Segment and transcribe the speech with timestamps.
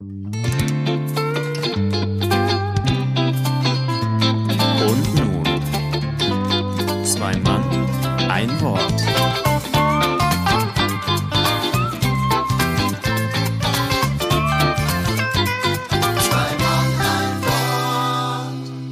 [0.00, 0.12] Und
[5.16, 5.42] nun,
[7.04, 7.64] zwei Mann,
[8.30, 9.02] ein Wort.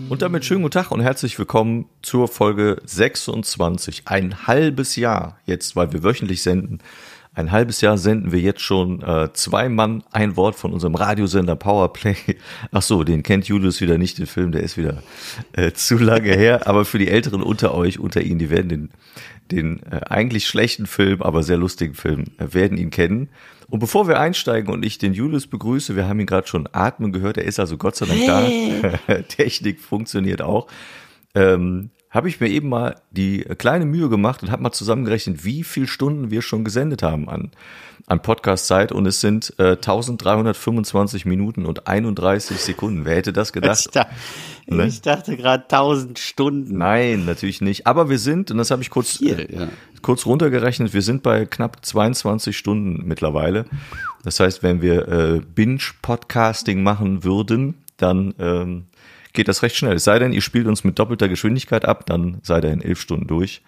[0.09, 4.09] Und damit schönen guten Tag und herzlich willkommen zur Folge 26.
[4.09, 6.81] Ein halbes Jahr jetzt, weil wir wöchentlich senden.
[7.37, 11.55] Ein halbes Jahr senden wir jetzt schon äh, zwei Mann, ein Wort von unserem Radiosender
[11.55, 12.17] Powerplay.
[12.73, 15.03] Ach so, den kennt Julius wieder nicht, den Film, der ist wieder
[15.53, 16.67] äh, zu lange her.
[16.67, 18.91] Aber für die Älteren unter euch, unter Ihnen, die werden den,
[19.51, 23.29] den äh, eigentlich schlechten Film, aber sehr lustigen Film, äh, werden ihn kennen.
[23.69, 27.13] Und bevor wir einsteigen und ich den Julius begrüße, wir haben ihn gerade schon atmen
[27.13, 29.23] gehört, er ist also Gott sei Dank da.
[29.29, 30.69] Technik funktioniert auch.
[31.35, 35.63] Ähm, habe ich mir eben mal die kleine Mühe gemacht und habe mal zusammengerechnet, wie
[35.63, 37.51] viel Stunden wir schon gesendet haben an,
[38.07, 43.05] an Podcast-Zeit und es sind äh, 1325 Minuten und 31 Sekunden.
[43.05, 43.81] Wer hätte das gedacht?
[43.81, 44.07] Ich, da,
[44.69, 44.87] Ne?
[44.87, 46.79] ich dachte gerade 1000 Stunden.
[46.79, 47.87] Nein, natürlich nicht.
[47.87, 49.69] Aber wir sind, und das habe ich kurz, Viel, äh, ja.
[50.03, 53.67] kurz runtergerechnet, wir sind bei knapp 22 Stunden mittlerweile.
[54.25, 58.87] Das heißt, wenn wir äh, Binge-Podcasting machen würden, dann ähm,
[59.37, 59.95] geht das recht schnell.
[59.95, 63.01] Es sei denn, ihr spielt uns mit doppelter Geschwindigkeit ab, dann seid ihr in elf
[63.01, 63.63] Stunden durch.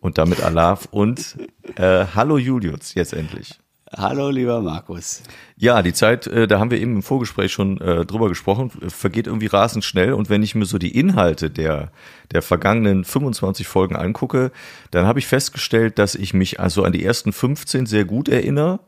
[0.00, 1.36] Und damit Alarv und
[1.76, 3.58] äh, Hallo Julius, jetzt endlich.
[3.96, 5.22] Hallo, lieber Markus.
[5.56, 8.90] Ja, die Zeit, äh, da haben wir eben im Vorgespräch schon äh, drüber gesprochen, äh,
[8.90, 10.12] vergeht irgendwie rasend schnell.
[10.12, 11.90] Und wenn ich mir so die Inhalte der,
[12.32, 14.52] der vergangenen 25 Folgen angucke,
[14.90, 18.80] dann habe ich festgestellt, dass ich mich also an die ersten 15 sehr gut erinnere.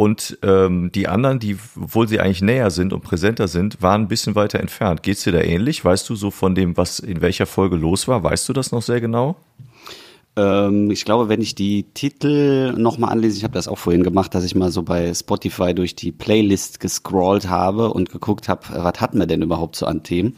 [0.00, 4.08] Und ähm, die anderen, die, obwohl sie eigentlich näher sind und präsenter sind, waren ein
[4.08, 5.02] bisschen weiter entfernt.
[5.02, 5.84] Geht's dir da ähnlich?
[5.84, 8.22] Weißt du so von dem, was in welcher Folge los war?
[8.22, 9.34] Weißt du das noch sehr genau?
[10.36, 14.36] Ähm, ich glaube, wenn ich die Titel nochmal anlese, ich habe das auch vorhin gemacht,
[14.36, 19.00] dass ich mal so bei Spotify durch die Playlist gescrollt habe und geguckt habe, was
[19.00, 20.36] hatten wir denn überhaupt so an Themen.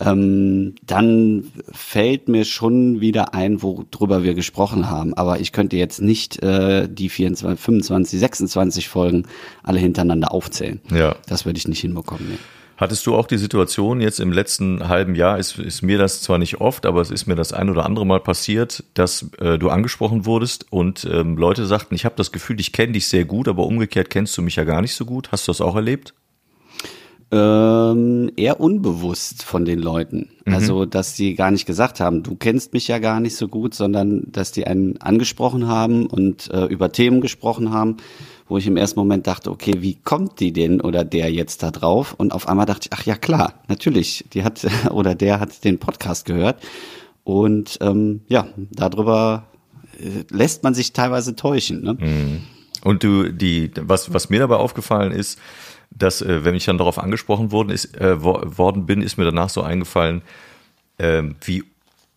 [0.00, 5.14] Ähm, dann fällt mir schon wieder ein, worüber wir gesprochen haben.
[5.14, 9.26] Aber ich könnte jetzt nicht äh, die 24, 25, 26 Folgen
[9.62, 10.80] alle hintereinander aufzählen.
[10.90, 11.16] Ja.
[11.26, 12.30] Das würde ich nicht hinbekommen.
[12.30, 12.38] Nee.
[12.80, 16.38] Hattest du auch die Situation jetzt im letzten halben Jahr, ist, ist mir das zwar
[16.38, 19.68] nicht oft, aber es ist mir das ein oder andere Mal passiert, dass äh, du
[19.68, 23.48] angesprochen wurdest und ähm, Leute sagten, ich habe das Gefühl, ich kenne dich sehr gut,
[23.48, 25.30] aber umgekehrt kennst du mich ja gar nicht so gut.
[25.30, 26.14] Hast du das auch erlebt?
[27.32, 30.30] Ähm, eher unbewusst von den Leuten.
[30.46, 33.72] Also, dass die gar nicht gesagt haben, du kennst mich ja gar nicht so gut,
[33.72, 37.98] sondern dass die einen angesprochen haben und äh, über Themen gesprochen haben,
[38.48, 41.70] wo ich im ersten Moment dachte, okay, wie kommt die denn oder der jetzt da
[41.70, 42.14] drauf?
[42.18, 45.78] Und auf einmal dachte ich, ach ja klar, natürlich, die hat oder der hat den
[45.78, 46.60] Podcast gehört.
[47.22, 49.44] Und ähm, ja, darüber
[50.00, 51.82] äh, lässt man sich teilweise täuschen.
[51.82, 51.96] Ne?
[52.82, 55.38] Und du, die, was, was mir dabei aufgefallen ist,
[55.90, 59.24] dass, äh, wenn ich dann darauf angesprochen worden ist, äh, wo- worden bin, ist mir
[59.24, 60.22] danach so eingefallen,
[60.98, 61.64] äh, wie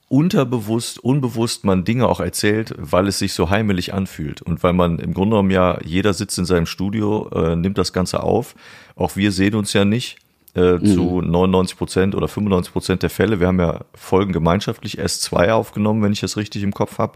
[0.09, 4.99] unterbewusst, unbewusst man Dinge auch erzählt, weil es sich so heimelig anfühlt und weil man
[4.99, 8.53] im Grunde genommen ja, jeder sitzt in seinem Studio, äh, nimmt das Ganze auf.
[8.95, 10.17] Auch wir sehen uns ja nicht
[10.55, 13.39] äh, zu 99 Prozent oder 95 Prozent der Fälle.
[13.39, 17.13] Wir haben ja Folgen gemeinschaftlich S2 aufgenommen, wenn ich das richtig im Kopf habe.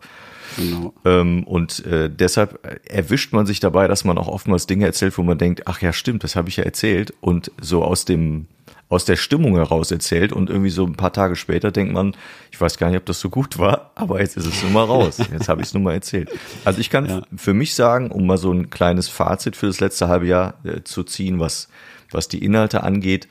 [0.55, 0.93] Genau.
[1.05, 2.59] Ähm, und äh, deshalb
[2.89, 5.93] erwischt man sich dabei, dass man auch oftmals Dinge erzählt, wo man denkt, ach ja,
[5.93, 8.47] stimmt, das habe ich ja erzählt und so aus dem
[8.89, 12.15] aus der Stimmung heraus erzählt und irgendwie so ein paar Tage später denkt man,
[12.51, 14.85] ich weiß gar nicht, ob das so gut war, aber jetzt ist es nun mal
[14.85, 15.17] raus.
[15.17, 16.29] Jetzt habe ich es nun mal erzählt.
[16.63, 17.21] Also ich kann Ja.
[17.35, 20.83] für mich sagen, um mal so ein kleines Fazit für das letzte halbe Jahr äh,
[20.83, 21.67] zu ziehen, was
[22.11, 23.27] was die Inhalte angeht,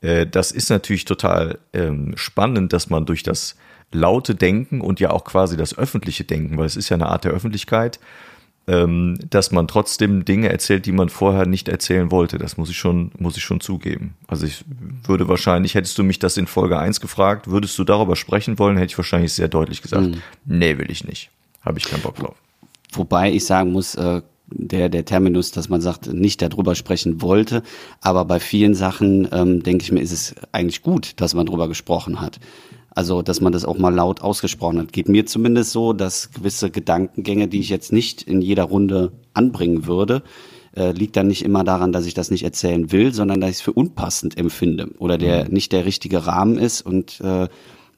[0.00, 3.56] äh, das ist natürlich total ähm, spannend, dass man durch das
[3.92, 7.24] laute Denken und ja auch quasi das öffentliche Denken, weil es ist ja eine Art
[7.24, 7.98] der Öffentlichkeit,
[8.66, 12.38] ähm, dass man trotzdem Dinge erzählt, die man vorher nicht erzählen wollte.
[12.38, 14.14] Das muss ich schon, muss ich schon zugeben.
[14.28, 14.64] Also ich
[15.04, 18.76] würde wahrscheinlich, hättest du mich das in Folge 1 gefragt, würdest du darüber sprechen wollen,
[18.76, 21.30] hätte ich wahrscheinlich sehr deutlich gesagt, nee, will ich nicht.
[21.62, 22.36] Habe ich keinen Bock drauf.
[22.92, 27.62] Wobei ich sagen muss, äh, der, der Terminus, dass man sagt, nicht darüber sprechen wollte,
[28.00, 31.68] aber bei vielen Sachen, ähm, denke ich mir, ist es eigentlich gut, dass man darüber
[31.68, 32.40] gesprochen hat.
[32.92, 34.92] Also, dass man das auch mal laut ausgesprochen hat.
[34.92, 39.86] Geht mir zumindest so, dass gewisse Gedankengänge, die ich jetzt nicht in jeder Runde anbringen
[39.86, 40.22] würde,
[40.76, 43.56] äh, liegt dann nicht immer daran, dass ich das nicht erzählen will, sondern dass ich
[43.56, 47.48] es für unpassend empfinde oder der nicht der richtige Rahmen ist und äh,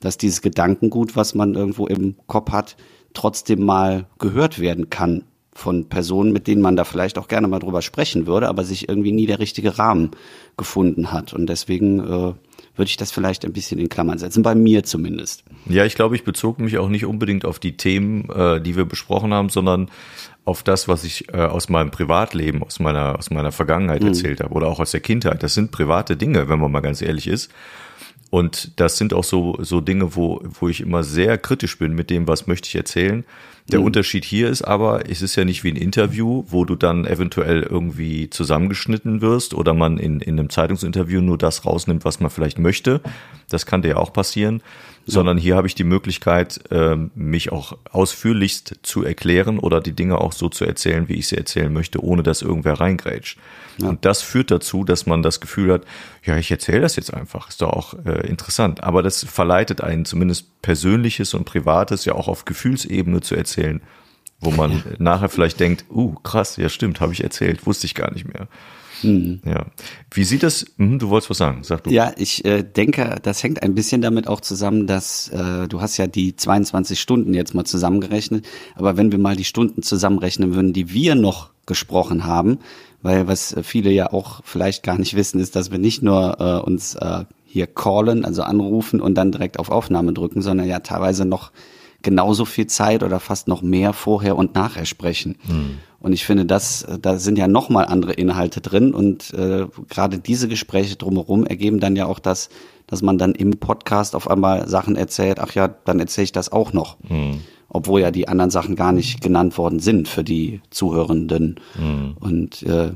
[0.00, 2.76] dass dieses Gedankengut, was man irgendwo im Kopf hat,
[3.14, 5.24] trotzdem mal gehört werden kann
[5.54, 8.88] von Personen, mit denen man da vielleicht auch gerne mal drüber sprechen würde, aber sich
[8.88, 10.10] irgendwie nie der richtige Rahmen
[10.56, 11.34] gefunden hat.
[11.34, 12.32] Und deswegen äh,
[12.74, 15.44] würde ich das vielleicht ein bisschen in Klammern setzen, bei mir zumindest.
[15.66, 18.84] Ja, ich glaube, ich bezog mich auch nicht unbedingt auf die Themen, äh, die wir
[18.84, 19.90] besprochen haben, sondern
[20.44, 24.08] auf das, was ich äh, aus meinem Privatleben, aus meiner, aus meiner Vergangenheit mhm.
[24.08, 25.42] erzählt habe oder auch aus der Kindheit.
[25.42, 27.50] Das sind private Dinge, wenn man mal ganz ehrlich ist.
[28.30, 32.08] Und das sind auch so, so Dinge, wo, wo ich immer sehr kritisch bin mit
[32.08, 33.24] dem, was möchte ich erzählen.
[33.70, 33.86] Der mhm.
[33.86, 37.62] Unterschied hier ist aber, es ist ja nicht wie ein Interview, wo du dann eventuell
[37.62, 42.58] irgendwie zusammengeschnitten wirst oder man in, in einem Zeitungsinterview nur das rausnimmt, was man vielleicht
[42.58, 43.00] möchte.
[43.48, 44.62] Das kann dir ja auch passieren.
[45.04, 50.18] Sondern hier habe ich die Möglichkeit, ähm, mich auch ausführlichst zu erklären oder die Dinge
[50.18, 53.38] auch so zu erzählen, wie ich sie erzählen möchte, ohne dass irgendwer reingrätscht.
[53.78, 53.88] Ja.
[53.88, 55.84] Und das führt dazu, dass man das Gefühl hat,
[56.24, 58.82] ja, ich erzähle das jetzt einfach, ist doch auch äh, interessant.
[58.82, 63.80] Aber das verleitet einen zumindest Persönliches und Privates ja auch auf Gefühlsebene zu erzählen,
[64.40, 64.82] wo man ja.
[64.98, 68.48] nachher vielleicht denkt, uh, krass, ja stimmt, habe ich erzählt, wusste ich gar nicht mehr.
[69.02, 69.40] Mhm.
[69.44, 69.66] Ja.
[70.10, 70.66] Wie sieht das?
[70.76, 71.90] Hm, du wolltest was sagen, sag du.
[71.90, 75.96] Ja, ich äh, denke, das hängt ein bisschen damit auch zusammen, dass äh, du hast
[75.96, 80.72] ja die 22 Stunden jetzt mal zusammengerechnet, aber wenn wir mal die Stunden zusammenrechnen würden,
[80.72, 82.58] die wir noch gesprochen haben,
[83.02, 86.64] weil was viele ja auch vielleicht gar nicht wissen, ist, dass wir nicht nur äh,
[86.64, 91.24] uns äh, hier callen, also anrufen und dann direkt auf Aufnahme drücken, sondern ja teilweise
[91.24, 91.52] noch
[92.02, 95.36] genauso viel Zeit oder fast noch mehr vorher und nachher sprechen.
[95.46, 95.78] Mhm.
[96.00, 100.48] Und ich finde, das, da sind ja nochmal andere Inhalte drin und äh, gerade diese
[100.48, 102.48] Gespräche drumherum ergeben dann ja auch das,
[102.88, 106.50] dass man dann im Podcast auf einmal Sachen erzählt, ach ja, dann erzähle ich das
[106.50, 106.96] auch noch.
[107.08, 107.40] Mhm.
[107.68, 111.60] Obwohl ja die anderen Sachen gar nicht genannt worden sind für die Zuhörenden.
[111.78, 112.16] Mhm.
[112.20, 112.90] Und äh,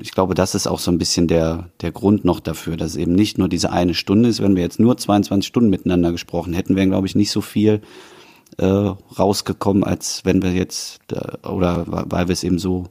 [0.00, 2.96] ich glaube, das ist auch so ein bisschen der, der Grund noch dafür, dass es
[2.96, 4.42] eben nicht nur diese eine Stunde ist.
[4.42, 7.80] Wenn wir jetzt nur 22 Stunden miteinander gesprochen hätten, wären, glaube ich, nicht so viel
[8.58, 12.86] äh, rausgekommen, als wenn wir jetzt äh, oder weil wir es eben so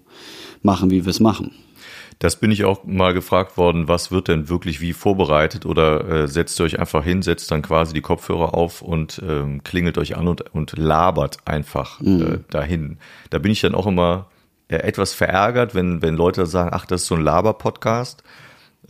[0.61, 1.51] machen, wie wir es machen.
[2.19, 6.27] Das bin ich auch mal gefragt worden, was wird denn wirklich wie vorbereitet oder äh,
[6.27, 10.15] setzt ihr euch einfach hin, setzt dann quasi die Kopfhörer auf und ähm, klingelt euch
[10.15, 12.21] an und, und labert einfach mhm.
[12.21, 12.99] äh, dahin.
[13.31, 14.40] Da bin ich dann auch immer äh,
[14.77, 18.23] etwas verärgert, wenn, wenn Leute sagen, ach, das ist so ein Laber-Podcast,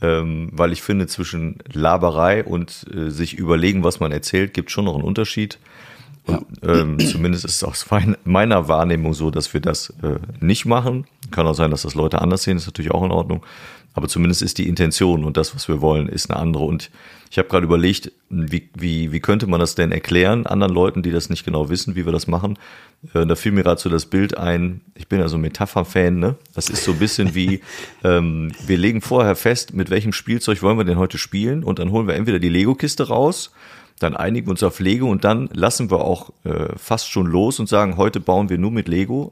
[0.01, 4.86] ähm, weil ich finde, zwischen Laberei und äh, sich überlegen, was man erzählt, gibt schon
[4.86, 5.60] noch einen Unterschied.
[6.25, 7.85] Und, ähm, zumindest ist es aus
[8.23, 11.06] meiner Wahrnehmung so, dass wir das äh, nicht machen.
[11.31, 13.44] Kann auch sein, dass das Leute anders sehen, ist natürlich auch in Ordnung.
[13.94, 16.63] Aber zumindest ist die Intention und das, was wir wollen, ist eine andere.
[16.63, 16.91] Und
[17.29, 21.12] ich habe gerade überlegt, wie, wie, wie könnte man das denn erklären anderen Leuten, die
[21.12, 22.57] das nicht genau wissen, wie wir das machen.
[23.13, 26.35] Äh, da fiel mir gerade so das Bild ein, ich bin ja so Metapher-Fan, ne?
[26.53, 27.62] Das ist so ein bisschen wie,
[28.03, 31.91] ähm, wir legen vorher fest, mit welchem Spielzeug wollen wir denn heute spielen und dann
[31.91, 33.51] holen wir entweder die Lego-Kiste raus
[34.01, 37.59] dann einigen wir uns auf Lego und dann lassen wir auch äh, fast schon los
[37.59, 39.31] und sagen, heute bauen wir nur mit Lego.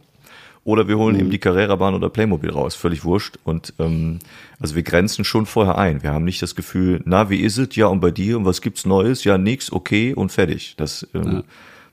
[0.66, 1.22] Oder wir holen mhm.
[1.22, 3.40] eben die Carrera-Bahn oder Playmobil raus, völlig wurscht.
[3.44, 4.20] Und ähm,
[4.60, 6.04] also wir grenzen schon vorher ein.
[6.04, 7.76] Wir haben nicht das Gefühl, na, wie ist es?
[7.76, 8.38] Ja, und bei dir?
[8.38, 9.24] Und was gibt's Neues?
[9.24, 10.76] Ja, nix, okay und fertig.
[10.78, 11.44] Das ähm, ja.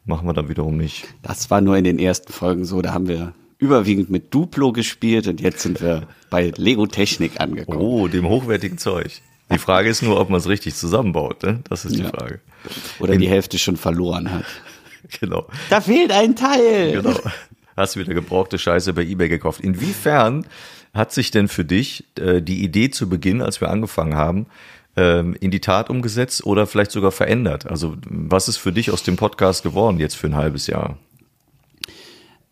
[0.04, 1.06] machen wir dann wiederum nicht.
[1.22, 5.26] Das war nur in den ersten Folgen so, da haben wir überwiegend mit Duplo gespielt
[5.28, 7.80] und jetzt sind wir bei Lego Technik angekommen.
[7.80, 9.22] Oh, dem hochwertigen Zeug.
[9.52, 11.42] Die Frage ist nur, ob man es richtig zusammenbaut.
[11.42, 11.60] Ne?
[11.68, 12.08] Das ist die ja.
[12.08, 12.40] Frage.
[12.98, 14.44] Oder In, die Hälfte schon verloren hat.
[15.20, 15.46] Genau.
[15.70, 17.00] Da fehlt ein Teil.
[17.00, 17.16] Genau.
[17.76, 19.60] Hast du wieder gebrauchte Scheiße bei eBay gekauft.
[19.60, 20.44] Inwiefern
[20.92, 24.46] hat sich denn für dich äh, die Idee zu Beginn, als wir angefangen haben,
[24.96, 27.66] ähm, in die Tat umgesetzt oder vielleicht sogar verändert?
[27.66, 30.98] Also was ist für dich aus dem Podcast geworden jetzt für ein halbes Jahr?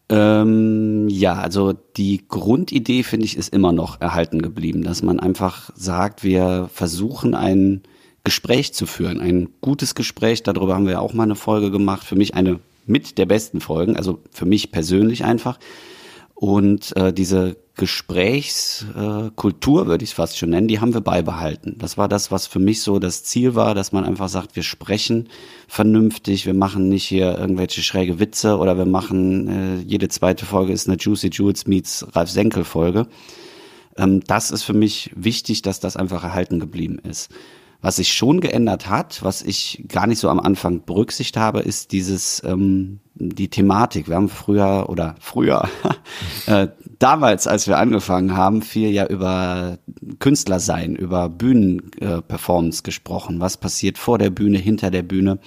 [0.08, 5.70] Ähm, ja, also die Grundidee, finde ich, ist immer noch erhalten geblieben, dass man einfach
[5.74, 7.82] sagt, wir versuchen ein
[8.22, 10.42] Gespräch zu führen, ein gutes Gespräch.
[10.42, 12.04] Darüber haben wir auch mal eine Folge gemacht.
[12.04, 15.58] Für mich eine mit der besten Folgen, also für mich persönlich einfach.
[16.34, 21.76] Und äh, diese Gesprächskultur, äh, würde ich es fast schon nennen, die haben wir beibehalten.
[21.78, 24.62] Das war das, was für mich so das Ziel war, dass man einfach sagt, wir
[24.62, 25.28] sprechen
[25.66, 30.72] vernünftig, wir machen nicht hier irgendwelche schräge Witze oder wir machen, äh, jede zweite Folge
[30.72, 33.08] ist eine Juicy Jules meets Ralf Senkel Folge.
[33.96, 37.30] Ähm, das ist für mich wichtig, dass das einfach erhalten geblieben ist.
[37.84, 41.92] Was sich schon geändert hat, was ich gar nicht so am Anfang berücksichtigt habe, ist
[41.92, 44.08] dieses ähm, die Thematik.
[44.08, 45.68] Wir haben früher oder früher
[46.46, 49.76] äh, damals, als wir angefangen haben, viel ja über
[50.18, 53.40] Künstler sein, über Bühnenperformance äh, gesprochen.
[53.40, 55.38] Was passiert vor der Bühne, hinter der Bühne?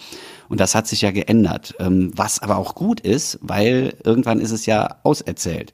[0.48, 1.74] Und das hat sich ja geändert.
[1.80, 5.74] Ähm, was aber auch gut ist, weil irgendwann ist es ja auserzählt.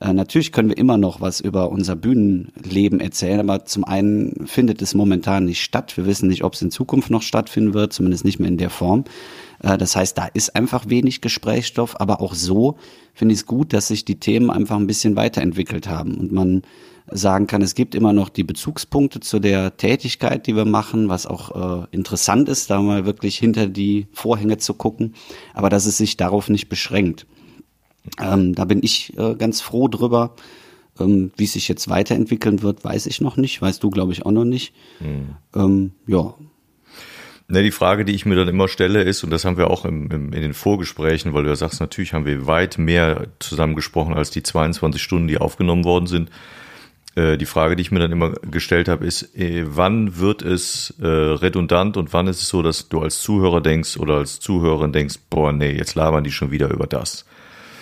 [0.00, 4.80] Äh, natürlich können wir immer noch was über unser Bühnenleben erzählen, aber zum einen findet
[4.82, 5.96] es momentan nicht statt.
[5.96, 8.70] Wir wissen nicht, ob es in Zukunft noch stattfinden wird, zumindest nicht mehr in der
[8.70, 9.04] Form.
[9.62, 12.76] Äh, das heißt, da ist einfach wenig Gesprächsstoff, aber auch so
[13.14, 16.62] finde ich es gut, dass sich die Themen einfach ein bisschen weiterentwickelt haben und man
[17.10, 21.26] sagen kann, es gibt immer noch die Bezugspunkte zu der Tätigkeit, die wir machen, was
[21.26, 25.14] auch äh, interessant ist, da mal wirklich hinter die Vorhänge zu gucken,
[25.54, 27.26] aber dass es sich darauf nicht beschränkt.
[28.20, 30.34] Ähm, da bin ich äh, ganz froh drüber.
[31.00, 33.62] Ähm, wie es sich jetzt weiterentwickeln wird, weiß ich noch nicht.
[33.62, 34.74] Weißt du, glaube ich, auch noch nicht.
[35.00, 35.36] Mhm.
[35.54, 36.34] Ähm, ja.
[37.50, 39.84] Ne, die Frage, die ich mir dann immer stelle, ist, und das haben wir auch
[39.84, 44.12] im, im, in den Vorgesprächen, weil du ja sagst, natürlich haben wir weit mehr zusammengesprochen
[44.12, 46.30] als die 22 Stunden, die aufgenommen worden sind.
[47.14, 50.94] Äh, die Frage, die ich mir dann immer gestellt habe, ist, äh, wann wird es
[51.00, 54.92] äh, redundant und wann ist es so, dass du als Zuhörer denkst oder als Zuhörerin
[54.92, 57.24] denkst, boah, nee, jetzt labern die schon wieder über das.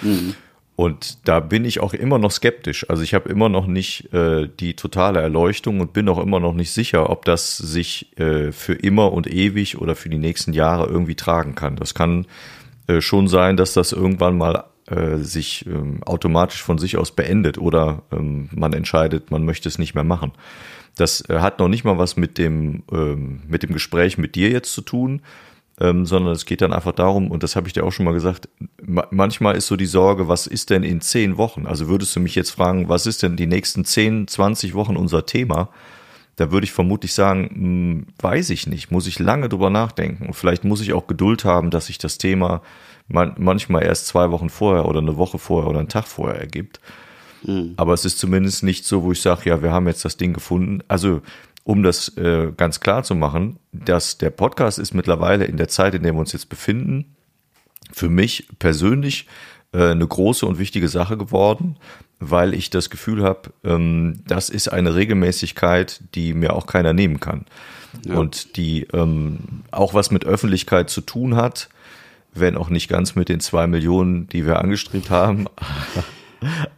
[0.03, 0.35] Mhm.
[0.77, 2.89] Und da bin ich auch immer noch skeptisch.
[2.91, 6.53] Also ich habe immer noch nicht äh, die totale Erleuchtung und bin auch immer noch
[6.53, 10.87] nicht sicher, ob das sich äh, für immer und ewig oder für die nächsten Jahre
[10.87, 11.77] irgendwie tragen kann.
[11.77, 12.27] Das kann
[12.89, 17.57] äh, schon sein, dass das irgendwann mal äh, sich ähm, automatisch von sich aus beendet
[17.57, 20.33] oder ähm, man entscheidet, man möchte es nicht mehr machen.
[20.95, 24.51] Das äh, hat noch nicht mal was mit dem, ähm, mit dem Gespräch mit dir
[24.51, 25.23] jetzt zu tun,
[25.81, 28.15] ähm, sondern es geht dann einfach darum, und das habe ich dir auch schon mal
[28.15, 28.49] gesagt,
[28.83, 31.67] ma manchmal ist so die Sorge, was ist denn in zehn Wochen?
[31.67, 35.27] Also würdest du mich jetzt fragen, was ist denn die nächsten zehn, zwanzig Wochen unser
[35.27, 35.69] Thema?
[36.37, 40.27] Da würde ich vermutlich sagen, mh, hm, weiß ich nicht, muss ich lange drüber nachdenken.
[40.27, 42.63] Und vielleicht muss ich auch Geduld haben, dass sich das Thema
[43.09, 46.81] man manchmal erst zwei Wochen vorher oder eine Woche vorher oder einen Tag vorher ergibt.
[47.45, 47.75] Mhm.
[47.77, 50.33] Aber es ist zumindest nicht so, wo ich sage, ja, wir haben jetzt das Ding
[50.33, 50.83] gefunden.
[50.89, 51.23] Also
[51.67, 55.97] um das äh, ganz klar zu machen, dass der Podcast ist mittlerweile in der Zeit,
[55.97, 57.17] in der wir uns jetzt befinden,
[57.93, 59.27] für mich persönlich
[59.73, 61.77] äh, eine große und wichtige Sache geworden,
[62.21, 67.19] weil ich das Gefühl habe, ähm, das ist eine Regelmäßigkeit, die mir auch keiner nehmen
[67.19, 67.47] kann.
[68.07, 68.15] Ja.
[68.15, 71.69] Und die ähm, auch was mit Öffentlichkeit zu tun hat,
[72.33, 75.47] wenn auch nicht ganz mit den zwei Millionen, die wir angestrebt haben.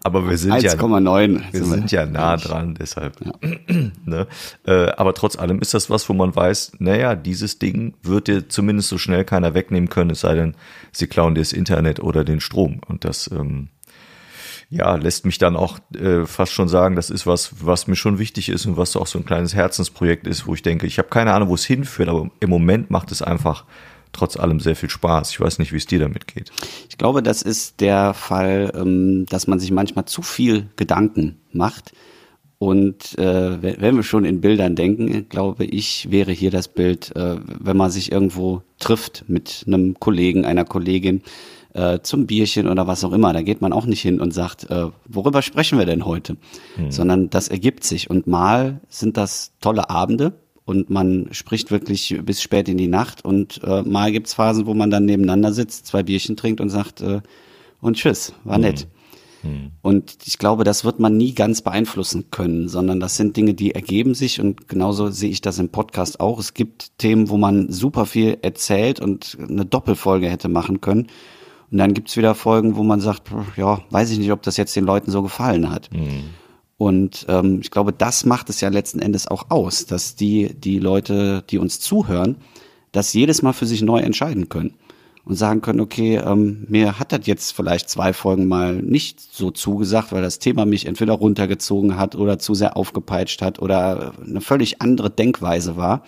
[0.09, 0.73] Aber wir sind 1, ja,
[1.53, 3.17] wir sind ja nah dran, deshalb.
[3.25, 3.33] Ja.
[4.05, 4.27] ne?
[4.67, 8.49] äh, aber trotz allem ist das was, wo man weiß, naja, dieses Ding wird dir
[8.49, 10.55] zumindest so schnell keiner wegnehmen können, es sei denn,
[10.93, 12.81] sie klauen dir das Internet oder den Strom.
[12.89, 13.69] Und das, ähm,
[14.71, 18.19] ja, lässt mich dann auch äh, fast schon sagen, das ist was, was mir schon
[18.19, 21.09] wichtig ist und was auch so ein kleines Herzensprojekt ist, wo ich denke, ich habe
[21.09, 23.65] keine Ahnung, wo es hinführt, aber im Moment macht es einfach
[24.19, 25.31] trotz allem sehr viel Spaß.
[25.31, 26.51] Ich weiß nicht, wie es dir damit geht.
[26.89, 31.93] Ich glaube, das ist der Fall, ähm, dass man sich manchmal zu viel Gedanken macht.
[32.59, 37.37] Und äh, wenn wir schon in Bildern denken, glaube ich, wäre hier das Bild, äh,
[37.47, 41.23] wenn man sich irgendwo trifft mit einem Kollegen, einer Kollegin
[41.75, 43.33] äh, zum Bierchen oder was auch immer.
[43.33, 46.37] Da geht man auch nicht hin und sagt, äh, worüber sprechen wir denn heute?
[46.75, 46.91] Hm.
[46.91, 48.11] Sondern das ergibt sich.
[48.11, 50.33] Und mal sind das tolle Abende,
[50.69, 54.75] und man spricht wirklich bis spät in die Nacht und äh, mal gibt's Phasen, wo
[54.75, 57.23] man dann nebeneinander sitzt, zwei Bierchen trinkt und sagt äh,
[57.81, 58.87] und tschüss, war nett.
[59.43, 59.71] Mhm.
[59.81, 63.75] Und ich glaube, das wird man nie ganz beeinflussen können, sondern das sind Dinge, die
[63.75, 66.39] ergeben sich und genauso sehe ich das im Podcast auch.
[66.39, 71.07] Es gibt Themen, wo man super viel erzählt und eine Doppelfolge hätte machen können.
[71.71, 74.77] Und dann gibt's wieder Folgen, wo man sagt, ja, weiß ich nicht, ob das jetzt
[74.77, 75.89] den Leuten so gefallen hat.
[75.95, 76.25] Mhm.
[76.79, 80.79] Und ähm, ich glaube, das macht es ja letzten Endes auch aus, dass die, die
[80.79, 82.37] Leute, die uns zuhören,
[82.93, 84.75] das jedes Mal für sich neu entscheiden können
[85.25, 89.51] und sagen können, okay, ähm, mir hat das jetzt vielleicht zwei Folgen mal nicht so
[89.51, 94.41] zugesagt, weil das Thema mich entweder runtergezogen hat oder zu sehr aufgepeitscht hat oder eine
[94.41, 96.05] völlig andere Denkweise war.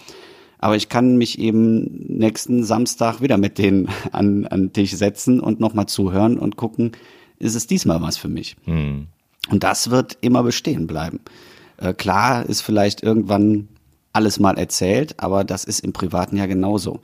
[0.58, 5.58] Aber ich kann mich eben nächsten Samstag wieder mit denen an, an Tisch setzen und
[5.58, 6.92] nochmal zuhören und gucken,
[7.38, 8.56] ist es diesmal was für mich.
[8.66, 9.08] Mhm.
[9.48, 11.20] Und das wird immer bestehen bleiben.
[11.78, 13.68] Äh, klar ist vielleicht irgendwann
[14.12, 17.00] alles mal erzählt, aber das ist im Privaten ja genauso.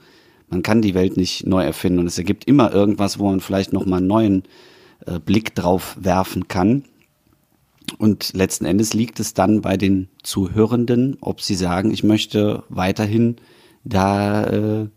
[0.49, 3.73] Man kann die Welt nicht neu erfinden und es ergibt immer irgendwas, wo man vielleicht
[3.73, 4.43] noch mal einen neuen
[5.05, 6.83] äh, Blick drauf werfen kann.
[7.97, 13.37] Und letzten Endes liegt es dann bei den Zuhörenden, ob sie sagen, ich möchte weiterhin
[13.83, 14.87] da äh,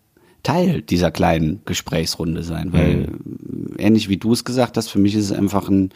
[0.43, 2.73] Teil dieser kleinen Gesprächsrunde sein.
[2.73, 3.75] Weil mhm.
[3.79, 5.91] ähnlich wie du es gesagt hast, für mich ist es einfach ein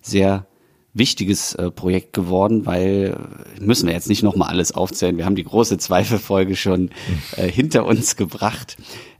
[0.00, 0.46] sehr
[1.00, 3.16] wichtiges äh, Projekt geworden, weil
[3.58, 5.16] äh, müssen wir jetzt nicht nochmal alles aufzählen.
[5.16, 6.90] Wir haben die große Zweifelfolge schon
[7.36, 8.76] äh, hinter uns gebracht.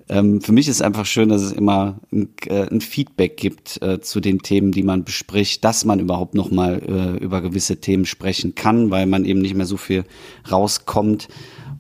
[0.09, 4.01] Ähm, für mich ist einfach schön, dass es immer ein, äh, ein Feedback gibt äh,
[4.01, 8.55] zu den Themen, die man bespricht, dass man überhaupt nochmal äh, über gewisse Themen sprechen
[8.55, 10.05] kann, weil man eben nicht mehr so viel
[10.51, 11.29] rauskommt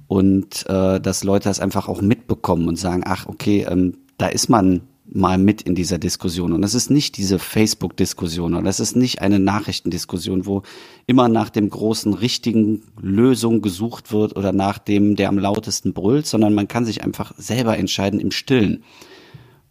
[0.06, 4.48] und äh, dass Leute das einfach auch mitbekommen und sagen, ach okay, ähm, da ist
[4.48, 6.52] man mal mit in dieser Diskussion.
[6.52, 10.62] Und es ist nicht diese Facebook-Diskussion oder es ist nicht eine Nachrichtendiskussion, wo
[11.06, 16.26] immer nach dem großen richtigen Lösung gesucht wird oder nach dem, der am lautesten brüllt,
[16.26, 18.84] sondern man kann sich einfach selber entscheiden im Stillen.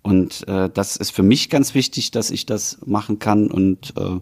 [0.01, 4.19] Und äh, das ist für mich ganz wichtig, dass ich das machen kann und äh,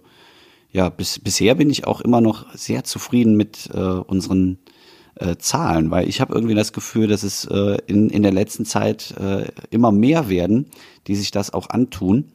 [0.72, 4.60] ja, bis, bisher bin ich auch immer noch sehr zufrieden mit äh, unseren
[5.20, 8.66] äh, Zahlen, weil ich habe irgendwie das Gefühl, dass es äh, in, in der letzten
[8.66, 10.68] Zeit äh, immer mehr werden,
[11.08, 12.32] die sich das auch antun.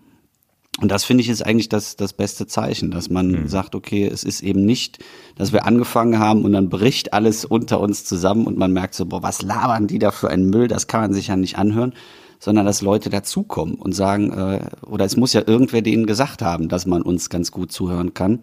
[0.80, 3.48] Und das finde ich ist eigentlich das, das beste Zeichen, dass man mhm.
[3.48, 4.98] sagt, okay, es ist eben nicht,
[5.36, 9.04] dass wir angefangen haben und dann bricht alles unter uns zusammen und man merkt so,
[9.04, 11.92] boah, was labern die da für einen Müll, das kann man sich ja nicht anhören,
[12.38, 16.68] sondern dass Leute dazukommen und sagen, äh, oder es muss ja irgendwer denen gesagt haben,
[16.68, 18.42] dass man uns ganz gut zuhören kann.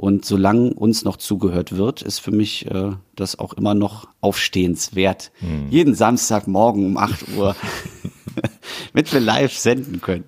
[0.00, 5.30] Und solange uns noch zugehört wird, ist für mich äh, das auch immer noch aufstehenswert.
[5.42, 5.66] Mhm.
[5.68, 7.54] Jeden Samstagmorgen um 8 Uhr,
[8.94, 10.24] damit wir live senden können.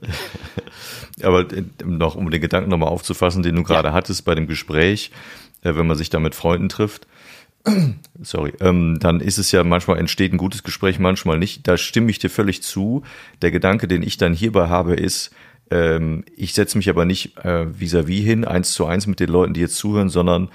[1.22, 3.94] Aber äh, noch, um den Gedanken nochmal aufzufassen, den du gerade ja.
[3.94, 5.10] hattest bei dem Gespräch,
[5.62, 7.06] äh, wenn man sich da mit Freunden trifft,
[8.20, 11.66] sorry, ähm, dann ist es ja manchmal entsteht ein gutes Gespräch, manchmal nicht.
[11.66, 13.04] Da stimme ich dir völlig zu.
[13.40, 15.30] Der Gedanke, den ich dann hierbei habe, ist,
[15.72, 19.30] ähm, ich setze mich aber nicht äh, vis-à-vis -vis hin, eins zu eins mit den
[19.30, 20.50] Leuten, die jetzt zuhören, sondern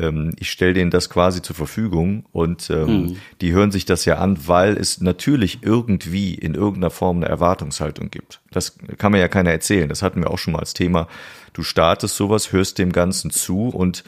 [0.00, 3.16] ähm, ich stelle denen das quasi zur Verfügung und ähm, mhm.
[3.40, 8.10] die hören sich das ja an, weil es natürlich irgendwie in irgendeiner Form eine Erwartungshaltung
[8.10, 8.40] gibt.
[8.50, 9.88] Das kann mir ja keiner erzählen.
[9.88, 11.06] Das hatten wir auch schon mal als Thema.
[11.52, 14.04] Du startest sowas, hörst dem Ganzen zu und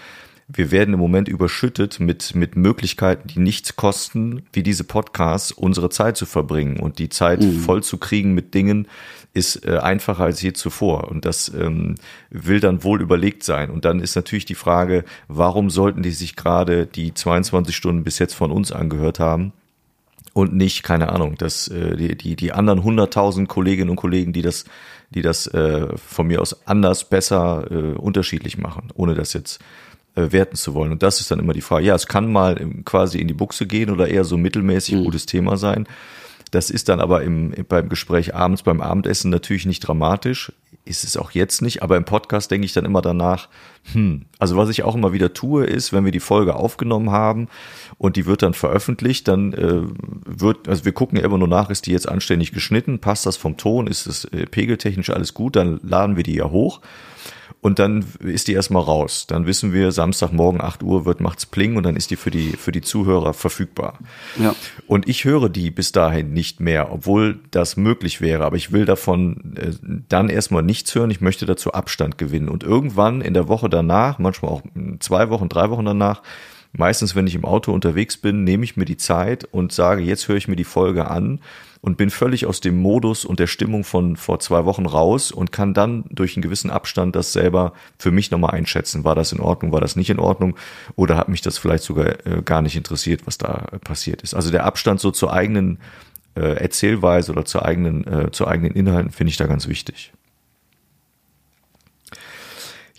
[0.51, 5.91] wir werden im Moment überschüttet mit, mit Möglichkeiten, die nichts kosten, wie diese Podcasts, unsere
[5.91, 7.61] Zeit zu verbringen und die Zeit mhm.
[7.61, 8.89] voll zu kriegen mit Dingen,
[9.35, 11.09] ist äh, einfacher als je zuvor.
[11.09, 11.97] Und das ähm,
[12.31, 13.71] will dann wohl überlegt sein.
[13.71, 18.19] Und dann ist natürlich die Frage, warum sollten die sich gerade die 22 Stunden bis
[18.19, 19.53] jetzt von uns angehört haben?
[20.33, 24.43] Und nicht, keine Ahnung, dass äh, die, die, die anderen 100.000 Kolleginnen und Kollegen, die
[24.43, 24.65] das,
[25.11, 29.59] die das äh, von mir aus anders, besser, äh, unterschiedlich machen, ohne das jetzt
[30.19, 30.93] äh, werten zu wollen.
[30.93, 31.87] Und das ist dann immer die Frage.
[31.87, 35.05] Ja, es kann mal quasi in die Buchse gehen oder eher so mittelmäßig mhm.
[35.05, 35.87] gutes Thema sein.
[36.51, 40.53] Das ist dann aber im, beim Gespräch abends, beim Abendessen natürlich nicht dramatisch.
[40.85, 43.49] Ist es auch jetzt nicht, aber im Podcast denke ich dann immer danach,
[43.93, 47.49] hm, also was ich auch immer wieder tue, ist, wenn wir die Folge aufgenommen haben
[47.99, 49.83] und die wird dann veröffentlicht, dann äh,
[50.25, 53.37] wird, also wir gucken ja immer nur nach, ist die jetzt anständig geschnitten, passt das
[53.37, 56.81] vom Ton, ist es äh, pegeltechnisch alles gut, dann laden wir die ja hoch
[57.61, 59.27] und dann ist die erstmal raus.
[59.27, 62.51] Dann wissen wir, Samstagmorgen 8 Uhr wird macht's Pling und dann ist die für die,
[62.51, 63.99] für die Zuhörer verfügbar.
[64.39, 64.55] Ja.
[64.87, 68.45] Und ich höre die bis dahin nicht mehr, obwohl das möglich wäre.
[68.45, 69.73] Aber ich will davon äh,
[70.09, 71.11] dann erstmal nichts hören.
[71.11, 72.49] Ich möchte dazu Abstand gewinnen.
[72.49, 74.63] Und irgendwann in der Woche danach, manchmal auch
[75.01, 76.23] zwei Wochen, drei Wochen danach,
[76.73, 80.29] meistens, wenn ich im Auto unterwegs bin, nehme ich mir die Zeit und sage, jetzt
[80.29, 81.41] höre ich mir die Folge an
[81.81, 85.53] und bin völlig aus dem Modus und der Stimmung von vor zwei Wochen raus und
[85.53, 89.05] kann dann durch einen gewissen Abstand das selber für mich nochmal einschätzen.
[89.05, 90.57] War das in Ordnung, war das nicht in Ordnung
[90.97, 94.35] oder hat mich das vielleicht sogar äh, gar nicht interessiert, was da passiert ist.
[94.35, 95.79] Also der Abstand so zur eigenen
[96.35, 100.13] äh, Erzählweise oder zur eigenen, äh, zu eigenen Inhalten finde ich da ganz wichtig.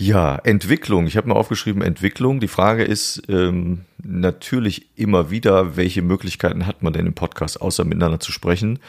[0.02, 1.08] Ja, Entwicklung.
[1.08, 2.40] Ich habe mir aufgeschrieben Entwicklung.
[2.40, 7.84] Die Frage ist ähm, natürlich immer wieder, welche Möglichkeiten hat man denn im Podcast, außer
[7.84, 8.80] miteinander zu sprechen?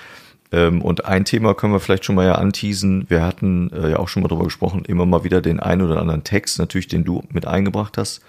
[0.52, 3.06] Ähm, und ein Thema können wir vielleicht schon mal ja anteasen.
[3.08, 6.00] Wir hatten äh, ja auch schon mal drüber gesprochen, immer mal wieder den einen oder
[6.00, 8.22] anderen Text, natürlich den du mit eingebracht hast.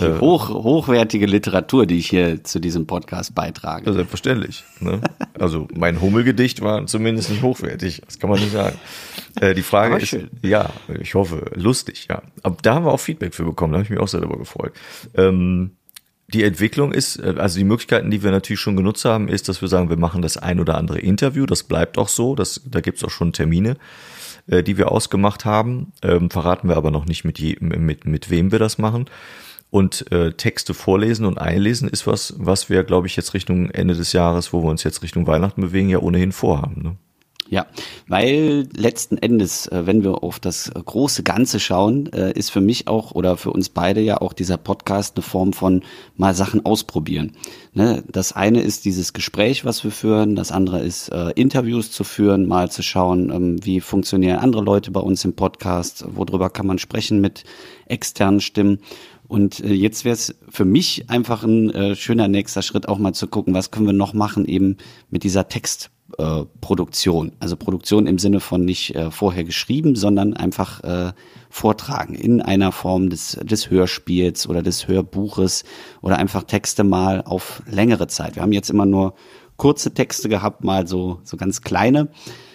[0.00, 3.86] Die äh, hoch, hochwertige Literatur, die ich hier zu diesem Podcast beitrage.
[3.86, 4.64] Ja, selbstverständlich.
[4.80, 5.00] Ne?
[5.38, 8.76] Also mein Hummelgedicht war zumindest nicht hochwertig, das kann man nicht sagen.
[9.40, 10.30] Äh, die Frage ist, schön.
[10.42, 12.22] ja, ich hoffe, lustig, ja.
[12.42, 14.38] Aber da haben wir auch Feedback für bekommen, da habe ich mich auch sehr darüber
[14.38, 14.72] gefreut.
[15.14, 15.72] Ähm,
[16.32, 19.60] die Entwicklung ist, äh, also die Möglichkeiten, die wir natürlich schon genutzt haben, ist, dass
[19.60, 21.46] wir sagen, wir machen das ein oder andere Interview.
[21.46, 22.34] Das bleibt auch so.
[22.34, 23.76] Das, da gibt's auch schon Termine,
[24.46, 25.92] äh, die wir ausgemacht haben.
[26.02, 29.06] Ähm, verraten wir aber noch nicht, mit, je, mit, mit wem wir das machen.
[29.72, 33.94] Und äh, Texte vorlesen und einlesen ist was, was wir, glaube ich, jetzt Richtung Ende
[33.94, 36.82] des Jahres, wo wir uns jetzt Richtung Weihnachten bewegen, ja ohnehin vorhaben.
[36.82, 36.96] Ne?
[37.52, 37.66] Ja,
[38.08, 42.88] weil letzten Endes, äh, wenn wir auf das große Ganze schauen, äh, ist für mich
[42.88, 45.82] auch oder für uns beide ja auch dieser Podcast eine Form von
[46.16, 47.32] mal Sachen ausprobieren.
[47.74, 52.04] Ne, das eine ist dieses Gespräch, was wir führen, das andere ist äh, Interviews zu
[52.04, 56.66] führen, mal zu schauen, ähm, wie funktionieren andere Leute bei uns im Podcast, worüber kann
[56.66, 57.44] man sprechen mit
[57.84, 58.78] externen Stimmen.
[59.32, 63.14] Und äh, jetzt wäre es für mich einfach ein äh, schöner nächster Schritt, auch mal
[63.14, 64.76] zu gucken, was können wir noch machen eben
[65.08, 67.28] mit dieser Textproduktion.
[67.28, 71.14] Äh, also Produktion im Sinne von nicht äh, vorher geschrieben, sondern einfach äh,
[71.48, 75.64] vortragen in einer Form des, des Hörspiels oder des Hörbuches
[76.02, 78.36] oder einfach Texte mal auf längere Zeit.
[78.36, 79.14] Wir haben jetzt immer nur
[79.56, 82.10] kurze Texte gehabt, mal so, so ganz kleine.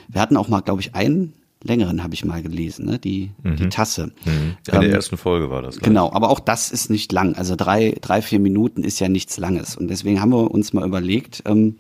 [0.10, 3.00] Wir hatten auch mal, glaube ich, einen längeren habe ich mal gelesen, ne?
[3.00, 3.56] die, mhm.
[3.56, 4.12] die Tasse.
[4.26, 4.58] Mhm.
[4.68, 5.80] In ähm, der ersten Folge war das.
[5.80, 7.36] Genau, aber auch das ist nicht lang.
[7.36, 9.76] Also drei, drei, vier Minuten ist ja nichts Langes.
[9.76, 11.78] Und deswegen haben wir uns mal überlegt, ähm,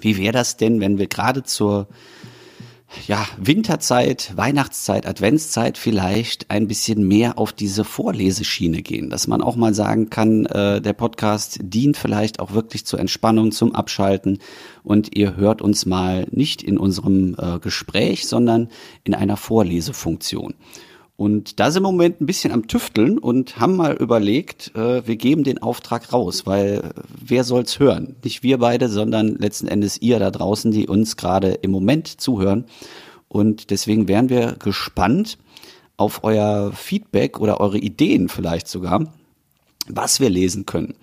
[0.00, 1.88] wie wäre das denn, wenn wir gerade zur
[3.06, 9.56] ja, Winterzeit, Weihnachtszeit, Adventszeit vielleicht ein bisschen mehr auf diese Vorleseschiene gehen, dass man auch
[9.56, 14.38] mal sagen kann, äh, der Podcast dient vielleicht auch wirklich zur Entspannung, zum Abschalten
[14.82, 18.68] und ihr hört uns mal nicht in unserem äh, Gespräch, sondern
[19.04, 20.54] in einer Vorlesefunktion.
[21.18, 25.04] Und da sind wir im Moment ein bisschen am Tüfteln und haben mal überlegt, äh,
[25.04, 28.14] wir geben den Auftrag raus, weil äh, wer soll's hören?
[28.22, 32.66] Nicht wir beide, sondern letzten Endes ihr da draußen, die uns gerade im Moment zuhören.
[33.26, 35.38] Und deswegen wären wir gespannt
[35.96, 39.12] auf euer Feedback oder eure Ideen vielleicht sogar,
[39.88, 40.94] was wir lesen können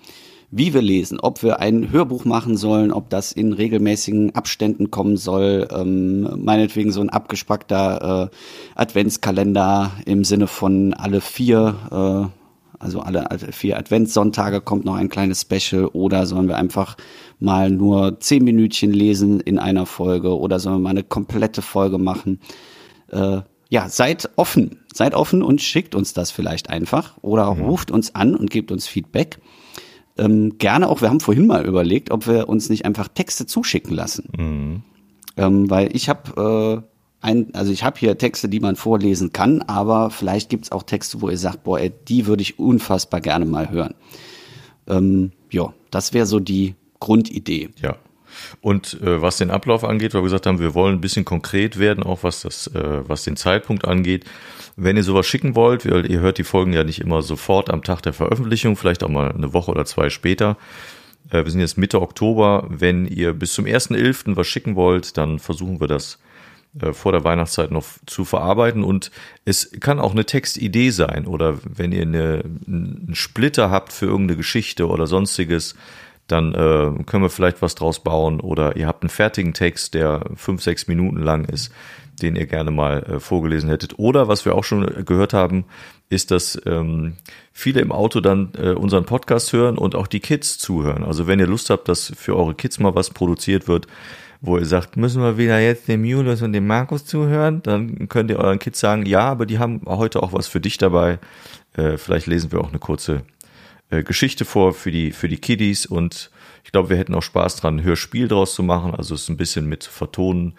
[0.51, 5.17] wie wir lesen, ob wir ein Hörbuch machen sollen, ob das in regelmäßigen Abständen kommen
[5.17, 8.35] soll, ähm, meinetwegen so ein abgespackter äh,
[8.75, 15.41] Adventskalender im Sinne von alle vier, äh, also alle vier Adventssonntage kommt noch ein kleines
[15.41, 16.97] Special oder sollen wir einfach
[17.39, 21.97] mal nur zehn Minütchen lesen in einer Folge oder sollen wir mal eine komplette Folge
[21.97, 22.39] machen?
[23.09, 27.63] Äh, ja, seid offen, seid offen und schickt uns das vielleicht einfach oder mhm.
[27.63, 29.39] ruft uns an und gebt uns Feedback
[30.17, 33.93] ähm, gerne auch, wir haben vorhin mal überlegt, ob wir uns nicht einfach Texte zuschicken
[33.93, 34.29] lassen.
[34.37, 34.83] Mhm.
[35.37, 36.83] Ähm, weil ich habe
[37.21, 40.83] äh, ein, also ich habe hier Texte, die man vorlesen kann, aber vielleicht gibt's auch
[40.83, 43.95] Texte, wo ihr sagt, boah, ey, die würde ich unfassbar gerne mal hören.
[44.87, 47.69] Ähm, ja, das wäre so die Grundidee.
[47.81, 47.97] Ja.
[48.61, 51.79] Und äh, was den Ablauf angeht, weil wir gesagt haben, wir wollen ein bisschen konkret
[51.79, 54.25] werden, auch was das, äh, was den Zeitpunkt angeht.
[54.75, 57.83] Wenn ihr sowas schicken wollt, ihr, ihr hört die Folgen ja nicht immer sofort am
[57.83, 60.57] Tag der Veröffentlichung, vielleicht auch mal eine Woche oder zwei später.
[61.29, 62.67] Äh, wir sind jetzt Mitte Oktober.
[62.69, 64.35] Wenn ihr bis zum 1.11.
[64.35, 66.19] was schicken wollt, dann versuchen wir das
[66.79, 69.11] äh, vor der Weihnachtszeit noch zu verarbeiten und
[69.45, 74.37] es kann auch eine Textidee sein oder wenn ihr eine, einen Splitter habt für irgendeine
[74.37, 75.75] Geschichte oder sonstiges,
[76.27, 80.25] dann äh, können wir vielleicht was draus bauen oder ihr habt einen fertigen Text, der
[80.35, 81.71] fünf, sechs Minuten lang ist,
[82.21, 83.99] den ihr gerne mal äh, vorgelesen hättet.
[83.99, 85.65] Oder was wir auch schon gehört haben,
[86.09, 87.15] ist, dass ähm,
[87.51, 91.03] viele im Auto dann äh, unseren Podcast hören und auch die Kids zuhören.
[91.03, 93.87] Also wenn ihr Lust habt, dass für eure Kids mal was produziert wird,
[94.41, 98.29] wo ihr sagt, müssen wir wieder jetzt dem Julius und dem Markus zuhören, dann könnt
[98.29, 101.19] ihr euren Kids sagen, ja, aber die haben heute auch was für dich dabei.
[101.73, 103.23] Äh, vielleicht lesen wir auch eine kurze
[103.89, 106.31] äh, Geschichte vor für die, für die Kiddies und
[106.63, 109.37] ich glaube, wir hätten auch Spaß dran, ein Hörspiel draus zu machen, also es ein
[109.37, 110.55] bisschen mit vertonen.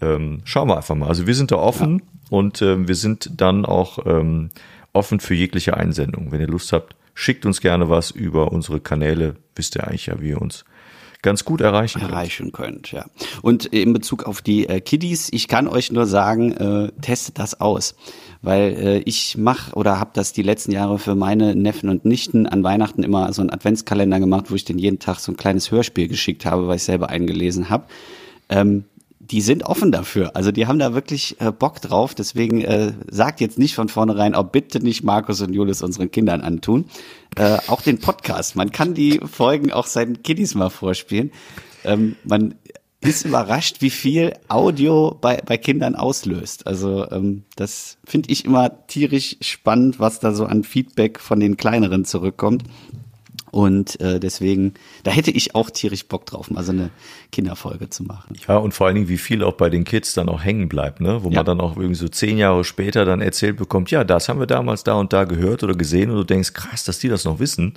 [0.00, 1.08] Ähm, schauen wir einfach mal.
[1.08, 2.04] Also wir sind da offen ja.
[2.30, 4.50] und ähm, wir sind dann auch ähm,
[4.92, 6.32] offen für jegliche Einsendung.
[6.32, 9.36] Wenn ihr Lust habt, schickt uns gerne was über unsere Kanäle.
[9.54, 10.64] Wisst ihr eigentlich ja, wie ihr uns
[11.26, 12.00] ganz gut erreichen.
[12.00, 13.04] Erreichen könnt, ja.
[13.42, 17.60] Und in Bezug auf die äh, Kiddies, ich kann euch nur sagen, äh, testet das
[17.60, 17.96] aus.
[18.42, 22.46] Weil äh, ich mache oder habe das die letzten Jahre für meine Neffen und Nichten
[22.46, 25.72] an Weihnachten immer so einen Adventskalender gemacht, wo ich den jeden Tag so ein kleines
[25.72, 27.86] Hörspiel geschickt habe, weil ich selber eingelesen habe.
[28.48, 28.84] Ähm,
[29.30, 30.36] die sind offen dafür.
[30.36, 32.14] Also die haben da wirklich äh, Bock drauf.
[32.14, 36.40] Deswegen äh, sagt jetzt nicht von vornherein, oh bitte nicht Markus und Julius unseren Kindern
[36.40, 36.86] antun.
[37.36, 38.56] Äh, auch den Podcast.
[38.56, 41.32] Man kann die Folgen auch seinen Kiddies mal vorspielen.
[41.84, 42.54] Ähm, man
[43.00, 46.66] ist überrascht, wie viel Audio bei, bei Kindern auslöst.
[46.66, 51.56] Also ähm, das finde ich immer tierisch spannend, was da so an Feedback von den
[51.56, 52.64] Kleineren zurückkommt.
[53.50, 56.90] Und äh, deswegen, da hätte ich auch tierisch Bock drauf, mal so eine
[57.32, 58.36] Kinderfolge zu machen.
[58.46, 61.00] Ja, und vor allen Dingen, wie viel auch bei den Kids dann auch hängen bleibt,
[61.00, 61.22] ne?
[61.22, 61.36] Wo ja.
[61.36, 64.46] man dann auch irgendwie so zehn Jahre später dann erzählt bekommt, ja, das haben wir
[64.46, 67.38] damals da und da gehört oder gesehen und du denkst, krass, dass die das noch
[67.38, 67.74] wissen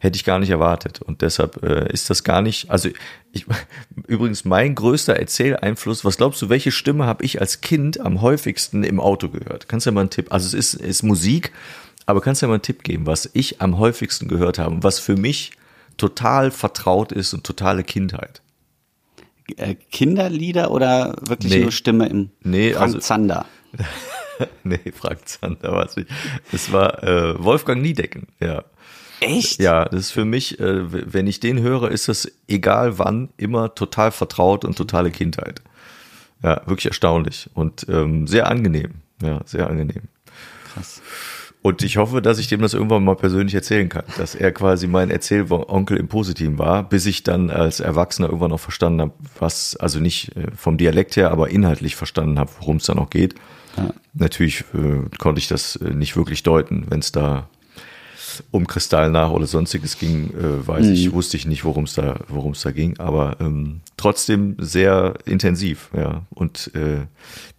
[0.00, 1.02] hätte ich gar nicht erwartet.
[1.02, 2.88] Und deshalb äh, ist das gar nicht, also
[3.32, 3.46] ich,
[4.06, 8.84] übrigens mein größter Erzähleinfluss, was glaubst du, welche Stimme habe ich als Kind am häufigsten
[8.84, 9.68] im Auto gehört?
[9.68, 11.52] Kannst du ja mal einen Tipp, also es ist, ist Musik,
[12.08, 14.98] aber kannst du ja mal einen Tipp geben, was ich am häufigsten gehört habe, was
[14.98, 15.52] für mich
[15.98, 18.40] total vertraut ist und totale Kindheit?
[19.58, 21.60] Äh, Kinderlieder oder wirklich nee.
[21.60, 23.44] nur Stimme im nee, Frank also, Zander?
[24.64, 26.08] nee, Frank Zander war es nicht.
[26.50, 28.64] Es war äh, Wolfgang Niedecken, ja.
[29.20, 29.60] Echt?
[29.60, 33.74] Ja, das ist für mich, äh, wenn ich den höre, ist das egal wann immer
[33.74, 35.60] total vertraut und totale Kindheit.
[36.42, 38.94] Ja, wirklich erstaunlich und ähm, sehr angenehm.
[39.20, 40.04] Ja, sehr angenehm.
[40.72, 41.02] Krass.
[41.60, 44.86] Und ich hoffe, dass ich dem das irgendwann mal persönlich erzählen kann, dass er quasi
[44.86, 49.76] mein Erzählonkel im Positiven war, bis ich dann als Erwachsener irgendwann noch verstanden habe, was,
[49.76, 53.34] also nicht äh, vom Dialekt her, aber inhaltlich verstanden habe, worum es da noch geht.
[53.76, 53.90] Ja.
[54.14, 57.48] Natürlich äh, konnte ich das äh, nicht wirklich deuten, wenn es da
[58.50, 60.92] um Kristall nach oder sonstiges ging, äh, weiß mhm.
[60.92, 65.14] ich, wusste ich nicht, worum es da, worum es da ging, aber ähm, trotzdem sehr
[65.24, 66.22] intensiv, ja.
[66.30, 67.06] Und äh,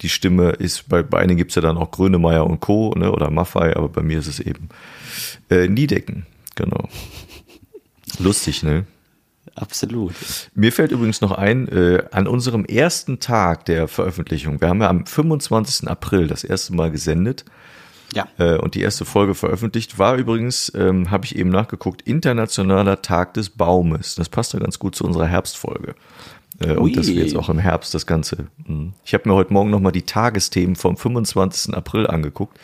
[0.00, 2.94] die Stimme ist, bei, bei einigen gibt's ja dann auch Grönemeyer und Co.
[2.96, 4.68] Ne, oder Maffei, aber bei mir ist es eben
[5.50, 6.88] äh, Niedecken, genau.
[8.18, 8.86] Lustig, ne?
[9.54, 10.14] Absolut.
[10.54, 14.88] Mir fällt übrigens noch ein, äh, an unserem ersten Tag der Veröffentlichung, wir haben ja
[14.88, 15.88] am 25.
[15.88, 17.44] April das erste Mal gesendet
[18.14, 18.26] Ja.
[18.38, 23.34] äh, und die erste Folge veröffentlicht, war übrigens, ähm, habe ich eben nachgeguckt, Internationaler Tag
[23.34, 24.14] des Baumes.
[24.16, 25.94] Das passt ja ganz gut zu unserer Herbstfolge.
[26.60, 28.48] Äh, und dass wir jetzt auch im Herbst das Ganze.
[28.66, 28.92] mh.
[29.04, 31.74] Ich habe mir heute Morgen nochmal die Tagesthemen vom 25.
[31.74, 32.58] April angeguckt.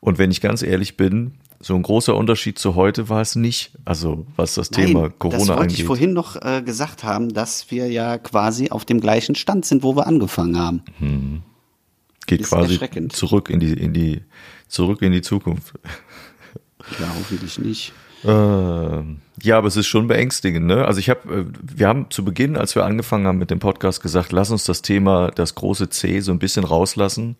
[0.00, 3.72] Und wenn ich ganz ehrlich bin, so ein großer Unterschied zu heute war es nicht.
[3.84, 5.78] Also was das Thema Nein, Corona das wollte angeht.
[5.78, 9.82] ich vorhin noch äh, gesagt haben, dass wir ja quasi auf dem gleichen Stand sind,
[9.82, 11.42] wo wir angefangen haben.
[12.26, 14.22] Geht ist quasi zurück in die, in die,
[14.68, 15.74] zurück in die Zukunft.
[17.00, 17.92] Ja, hoffentlich nicht.
[18.24, 20.66] Ähm, ja, aber es ist schon beängstigend.
[20.66, 20.84] Ne?
[20.84, 24.32] Also ich habe, wir haben zu Beginn, als wir angefangen haben mit dem Podcast, gesagt,
[24.32, 27.36] lass uns das Thema, das große C, so ein bisschen rauslassen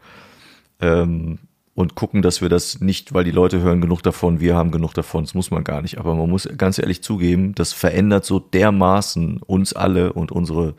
[0.80, 1.38] ähm,
[1.74, 4.94] und gucken, dass wir das nicht, weil die Leute hören genug davon, wir haben genug
[4.94, 5.98] davon, das muss man gar nicht.
[5.98, 10.74] Aber man muss ganz ehrlich zugeben, das verändert so dermaßen uns alle und unsere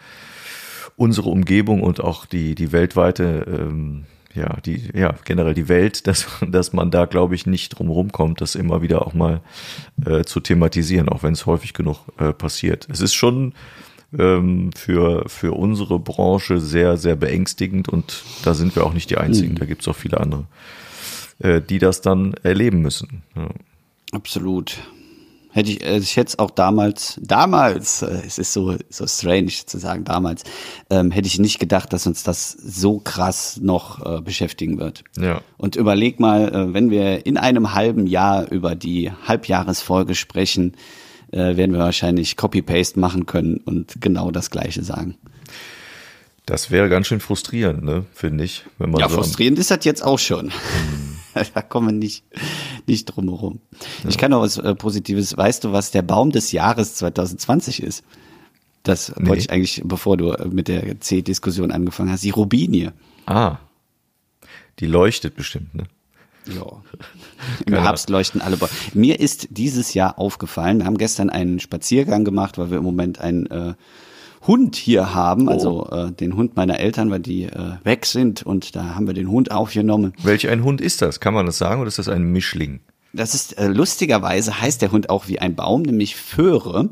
[0.98, 6.28] unsere Umgebung und auch die die weltweite ähm, ja die ja generell die Welt dass
[6.46, 9.42] dass man da glaube ich nicht drum rumkommt das immer wieder auch mal
[10.06, 13.54] äh, zu thematisieren auch wenn es häufig genug äh, passiert es ist schon
[14.18, 19.18] ähm, für für unsere Branche sehr sehr beängstigend und da sind wir auch nicht die
[19.18, 20.46] einzigen da gibt es auch viele andere
[21.40, 23.50] äh, die das dann erleben müssen ja.
[24.14, 24.80] Absolut.
[25.58, 29.50] Hätte ich, äh, ich hätte es auch damals, damals, äh, es ist so, so strange
[29.66, 30.44] zu sagen damals,
[30.92, 35.04] ähm, hätte ich nicht gedacht, dass uns das so krass noch äh, beschäftigen wird.
[35.20, 35.42] Ja.
[35.58, 40.74] Und überleg mal, äh, wenn wir in einem halben Jahr über die Halbjahresfolge sprechen,
[41.32, 45.18] äh, werden wir wahrscheinlich Copy-Paste machen können und genau das Gleiche sagen.
[46.46, 49.84] das wäre ganz schön frustrierend ne finde ich wenn man Ja, so frustrierend ist das
[49.86, 50.52] jetzt auch schon.
[51.54, 52.24] da kommen wir nicht,
[52.88, 53.60] nicht drum herum.
[54.08, 55.36] Ich kann noch was äh, Positives.
[55.38, 58.04] Weißt du, was der Baum des Jahres 2020 ist?
[58.84, 59.28] Das Nee.
[59.30, 62.24] wollte ich eigentlich, bevor du äh, mit der C-Diskussion angefangen hast.
[62.24, 62.94] Die Robinie.
[63.26, 63.58] ah
[64.80, 65.86] die leuchtet bestimmt ne
[66.48, 66.66] Ja.
[67.66, 68.72] Im Herbst leuchten alle Bäume.
[68.94, 73.20] Mir ist dieses Jahr aufgefallen, wir haben gestern einen Spaziergang gemacht, weil wir im Moment
[73.20, 73.74] einen äh,
[74.48, 78.76] Hund hier haben, also äh, den Hund meiner Eltern, weil die äh, weg sind und
[78.76, 80.14] da haben wir den Hund aufgenommen.
[80.24, 81.20] Welch ein Hund ist das?
[81.20, 82.80] Kann man das sagen oder ist das ein Mischling?
[83.14, 86.90] Das ist äh, lustigerweise heißt der Hund auch wie ein Baum, nämlich Föhre.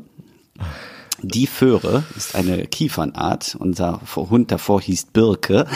[1.22, 3.56] Die Föhre ist eine Kiefernart.
[3.58, 5.66] Unser Hund davor hieß Birke.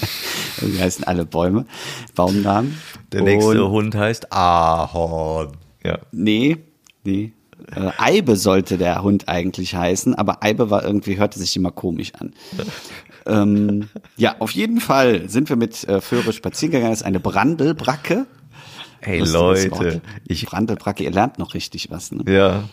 [0.60, 1.66] Wie heißen alle Bäume,
[2.14, 2.78] Baumnamen.
[3.12, 5.52] Der nächste Und- Hund heißt Ahorn.
[5.82, 5.98] Ja.
[6.12, 6.58] Nee,
[7.02, 7.32] nee.
[7.74, 12.12] Äh, Eibe sollte der Hund eigentlich heißen, aber Eibe war irgendwie, hörte sich immer komisch
[12.18, 12.34] an.
[13.26, 16.92] ähm, ja, auf jeden Fall sind wir mit äh, Föhre spazieren gegangen.
[16.92, 18.26] Das ist eine Brandelbracke.
[19.00, 22.10] Hey Leute, ich, Brandelbracke, ihr lernt noch richtig was.
[22.10, 22.24] Ne?
[22.32, 22.64] ja,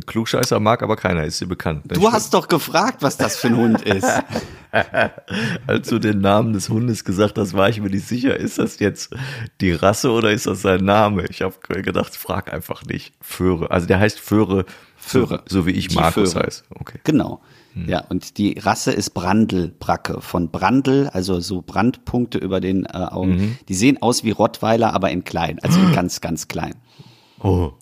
[0.00, 1.84] Klugscheißer mag aber keiner, ist sie bekannt.
[1.88, 4.06] Du hast doch gefragt, was das für ein Hund ist.
[5.66, 8.78] Als du den Namen des Hundes gesagt hast, war ich mir nicht sicher, ist das
[8.78, 9.14] jetzt
[9.60, 11.26] die Rasse oder ist das sein Name?
[11.28, 13.12] Ich habe gedacht, frag einfach nicht.
[13.20, 13.70] Föhre.
[13.70, 14.64] Also der heißt Föhre,
[14.96, 15.42] Föhre.
[15.46, 16.46] So, so wie ich Die Markus Föhre.
[16.46, 16.64] heiße.
[16.70, 16.98] Okay.
[17.04, 17.42] Genau.
[17.74, 20.20] Ja, und die Rasse ist Brandelbracke.
[20.20, 23.58] Von Brandel, also so Brandpunkte über den äh, Augen.
[23.68, 26.74] Die sehen aus wie Rottweiler, aber in klein, also in ganz, ganz klein.
[27.40, 27.72] Oh.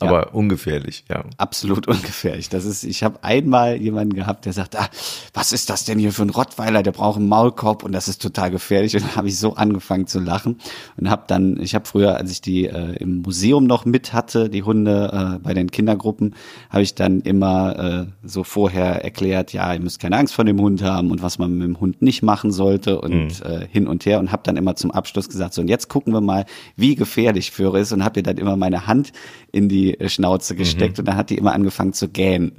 [0.00, 1.24] Aber ungefährlich, ja.
[1.36, 2.48] Absolut ungefährlich.
[2.48, 4.88] Das ist, ich habe einmal jemanden gehabt, der sagt, ah,
[5.32, 6.82] was ist das denn hier für ein Rottweiler?
[6.82, 8.94] Der braucht einen Maulkorb und das ist total gefährlich.
[8.96, 10.58] Und dann habe ich so angefangen zu lachen
[10.96, 14.50] und habe dann, ich habe früher, als ich die äh, im Museum noch mit hatte,
[14.50, 16.34] die Hunde äh, bei den Kindergruppen,
[16.70, 20.60] habe ich dann immer äh, so vorher erklärt, ja, ihr müsst keine Angst vor dem
[20.60, 24.06] Hund haben und was man mit dem Hund nicht machen sollte und äh, hin und
[24.06, 26.44] her und habe dann immer zum Abschluss gesagt, so und jetzt gucken wir mal,
[26.76, 29.12] wie gefährlich Föhre ist und habe ihr dann immer meine Hand
[29.52, 32.52] in die äh, Schnauze gesteckt und dann hat die immer angefangen zu gähnen.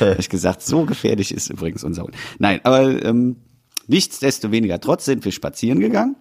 [0.00, 2.14] Hab ich gesagt, so gefährlich ist übrigens unser Hund.
[2.38, 3.36] Nein, aber ähm,
[3.86, 6.16] nichtsdestoweniger, trotz sind wir spazieren gegangen.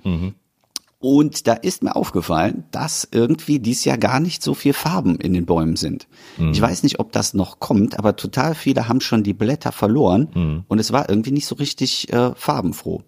[1.01, 5.33] Und da ist mir aufgefallen, dass irgendwie dies Jahr gar nicht so viel Farben in
[5.33, 6.09] den Bäumen sind.
[6.51, 10.27] Ich weiß nicht, ob das noch kommt, aber total viele haben schon die Blätter verloren
[10.67, 13.01] und es war irgendwie nicht so richtig äh, farbenfroh.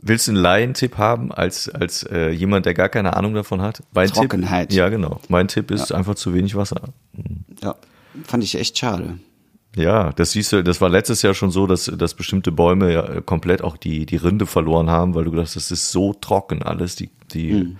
[0.00, 3.82] Willst du einen Laientipp haben als, als äh, jemand, der gar keine Ahnung davon hat?
[3.92, 4.68] Mein Trockenheit.
[4.68, 5.20] Tipp, ja, genau.
[5.28, 6.80] Mein Tipp ist einfach zu wenig Wasser.
[7.62, 7.76] Ja,
[8.24, 9.18] fand ich echt schade.
[9.74, 13.20] Ja, das siehst du, das war letztes Jahr schon so, dass, dass bestimmte Bäume ja
[13.22, 16.62] komplett auch die, die Rinde verloren haben, weil du gedacht hast, das ist so trocken
[16.62, 17.76] alles, die, die,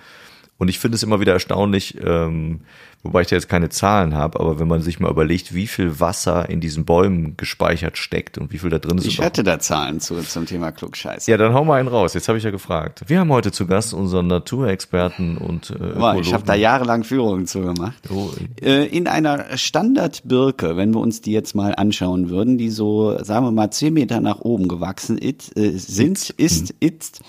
[0.57, 2.61] Und ich finde es immer wieder erstaunlich, ähm,
[3.03, 5.99] wobei ich da jetzt keine Zahlen habe, aber wenn man sich mal überlegt, wie viel
[6.01, 9.07] Wasser in diesen Bäumen gespeichert steckt und wie viel da drin ist.
[9.07, 11.27] Ich hätte da Zahlen zu zum Thema Klugscheiß.
[11.27, 12.15] Ja, dann hau mal einen raus.
[12.15, 13.03] Jetzt habe ich ja gefragt.
[13.07, 17.47] Wir haben heute zu Gast unseren Naturexperten und äh, Boah, Ich habe da jahrelang Führungen
[17.47, 18.09] zu gemacht.
[18.11, 18.31] Oh.
[18.61, 23.47] Äh, In einer Standardbirke, wenn wir uns die jetzt mal anschauen würden, die so, sagen
[23.47, 27.21] wir mal, zehn Meter nach oben gewachsen it, äh, sind, ist, ist,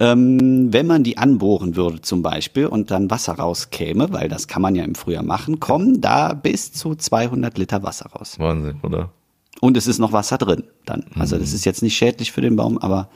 [0.00, 4.62] ähm, wenn man die anbohren würde zum Beispiel und dann Wasser rauskäme, weil das kann
[4.62, 8.38] man ja im Frühjahr machen, kommen da bis zu 200 Liter Wasser raus.
[8.38, 9.12] Wahnsinn, oder?
[9.60, 11.04] Und es ist noch Wasser drin dann.
[11.18, 13.08] Also das ist jetzt nicht schädlich für den Baum, aber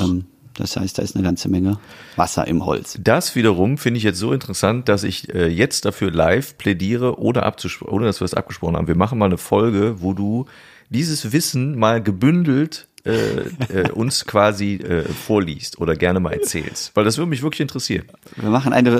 [0.00, 0.26] ähm,
[0.58, 1.78] das heißt, da ist eine ganze Menge
[2.16, 2.98] Wasser im Holz.
[3.00, 7.48] Das wiederum finde ich jetzt so interessant, dass ich äh, jetzt dafür live plädiere, ohne,
[7.86, 8.88] ohne dass wir es abgesprochen haben.
[8.88, 10.46] Wir machen mal eine Folge, wo du
[10.90, 13.40] dieses Wissen mal gebündelt äh,
[13.72, 16.92] äh, uns quasi äh, vorliest oder gerne mal erzählst.
[16.94, 18.04] Weil das würde mich wirklich interessieren.
[18.36, 18.90] Wir machen eine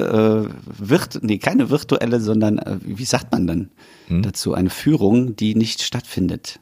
[0.51, 3.71] äh, virt nee, keine virtuelle, sondern äh, wie sagt man dann
[4.09, 4.23] Hm?
[4.23, 6.59] dazu eine Führung, die nicht stattfindet.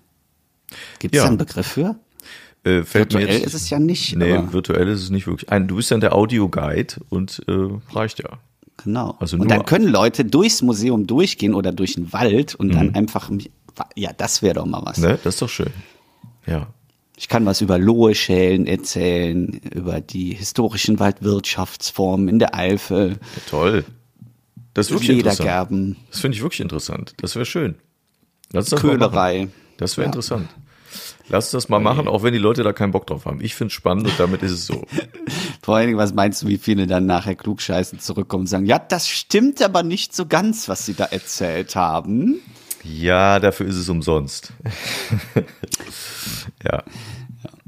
[0.98, 1.24] Gibt es Ja.
[1.24, 1.94] da einen Begriff für?
[2.64, 4.16] Äh, Virtuell jetzt, ist es ja nicht.
[4.16, 5.50] Nee, virtuell ist es nicht wirklich.
[5.52, 7.52] Ein, du bist dann der Audioguide und äh,
[7.94, 8.30] reicht ja.
[8.82, 9.14] genau.
[9.20, 12.72] also und dann können Leute durchs Museum durchgehen oder durch den Wald und Mhm.
[12.72, 13.30] dann einfach,
[13.94, 14.98] ja, das wäre doch mal was.
[14.98, 15.16] Ne?
[15.22, 15.70] Das ist doch schön.
[16.46, 16.66] Ja.
[17.16, 23.84] Ich kann was über Lohe-Schälen erzählen, über die historischen Waldwirtschaftsformen in der Eifel, Toll.
[24.74, 25.38] Das ist wirklich interessant.
[25.38, 27.14] Ledergerben, Das finde ich wirklich interessant.
[27.22, 27.76] Das wäre schön.
[28.52, 28.80] Lass das.
[28.80, 29.48] Köhlerei.
[29.78, 30.50] Das wäre interessant.
[31.28, 33.40] Lass das mal machen, auch wenn die Leute da keinen Bock drauf haben.
[33.40, 34.84] Ich finde es spannend und damit ist es so.
[35.62, 38.78] Vor allen Dingen, was meinst du, wie viele dann nachher klugscheißen zurückkommen und sagen, ja,
[38.78, 42.40] das stimmt aber nicht so ganz, was sie da erzählt haben.
[42.88, 44.52] Ja, dafür ist es umsonst.
[46.64, 46.82] ja.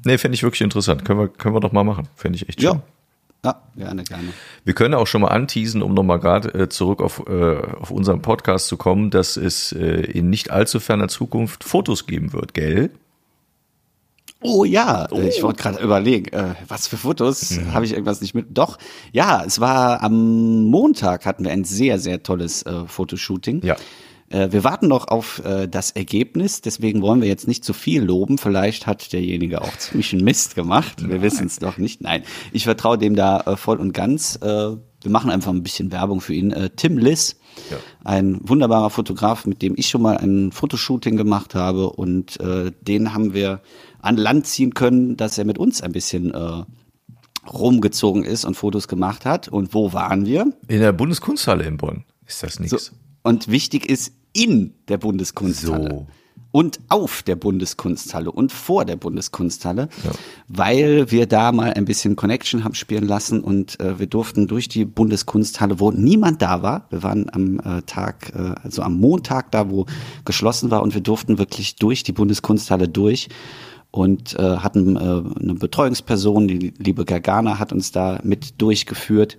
[0.05, 1.05] Nee, finde ich wirklich interessant.
[1.05, 2.09] Können wir, können wir doch mal machen.
[2.17, 2.73] Finde ich echt schön.
[2.73, 2.83] Ja.
[3.45, 4.33] Ja, gerne, gerne.
[4.65, 8.21] Wir können auch schon mal anteasen, um nochmal gerade äh, zurück auf, äh, auf unseren
[8.21, 9.79] Podcast zu kommen, dass es äh,
[10.11, 12.91] in nicht allzu ferner Zukunft Fotos geben wird, gell?
[14.43, 17.75] Oh ja, äh, ich wollte gerade überlegen, äh, was für Fotos, Mhm.
[17.75, 18.47] habe ich irgendwas nicht mit?
[18.59, 18.77] Doch,
[19.13, 23.65] ja, es war am Montag hatten wir ein sehr, sehr tolles äh, Fotoshooting.
[23.65, 23.77] Ja.
[24.31, 28.03] Äh, wir warten noch auf äh, das Ergebnis, deswegen wollen wir jetzt nicht zu viel
[28.03, 28.39] loben.
[28.39, 31.09] Vielleicht hat derjenige auch ziemlich einen Mist gemacht.
[31.09, 32.01] Wir wissen es noch nicht.
[32.03, 34.37] Nein, ich vertraue dem da äh, voll und ganz.
[34.43, 36.51] Äh, wir machen einfach ein bisschen Werbung für ihn.
[36.51, 37.37] Äh, Tim Liss,
[37.71, 37.77] Ja.
[38.05, 43.15] ein wunderbarer Fotograf, mit dem ich schon mal ein Fotoshooting gemacht habe und äh, den
[43.15, 43.61] haben wir
[44.03, 46.65] an Land ziehen können, dass er mit uns ein bisschen äh,
[47.49, 49.49] rumgezogen ist und Fotos gemacht hat.
[49.49, 50.53] Und wo waren wir?
[50.69, 52.05] In der Bundeskunsthalle in Bonn.
[52.27, 52.87] Ist das nichts?
[52.87, 55.91] So, und wichtig ist in der Bundeskunsthalle.
[55.91, 56.07] So.
[56.51, 59.91] Und auf der Bundeskunsthalle und vor der Bundeskunsthalle,
[60.49, 64.67] weil wir da mal ein bisschen Connection haben spielen lassen und äh, wir durften durch
[64.67, 69.51] die Bundeskunsthalle, wo niemand da war, wir waren am äh, Tag, äh, also am Montag
[69.51, 69.85] da, wo
[70.25, 73.29] geschlossen war und wir durften wirklich durch die Bundeskunsthalle durch
[73.91, 79.39] und äh, hatten äh, eine Betreuungsperson, die liebe Gargana hat uns da mit durchgeführt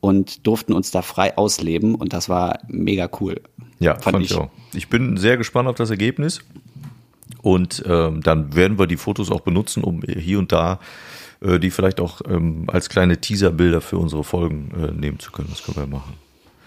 [0.00, 3.40] und durften uns da frei ausleben und das war mega cool.
[3.78, 4.34] Ja, fand, ich.
[4.34, 4.50] auch.
[4.72, 6.40] Ich bin sehr gespannt auf das Ergebnis.
[7.42, 10.80] Und ähm, dann werden wir die Fotos auch benutzen, um hier und da
[11.44, 15.48] äh, die vielleicht auch ähm, als kleine Teaserbilder für unsere Folgen äh, nehmen zu können.
[15.50, 16.14] Das können wir machen.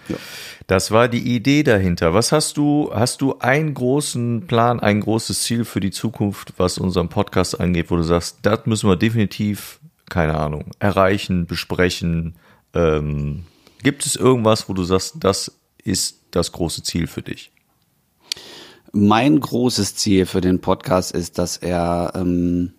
[0.08, 0.16] Ja.
[0.68, 2.14] Das war die Idee dahinter.
[2.14, 2.90] Was hast du?
[2.94, 7.90] Hast du einen großen Plan, ein großes Ziel für die Zukunft, was unseren Podcast angeht,
[7.90, 12.36] wo du sagst, das müssen wir definitiv, keine Ahnung, erreichen, besprechen?
[12.74, 13.44] Ähm,
[13.82, 17.50] gibt es irgendwas, wo du sagst, das ist das große Ziel für dich?
[18.92, 22.72] Mein großes Ziel für den Podcast ist, dass er ähm,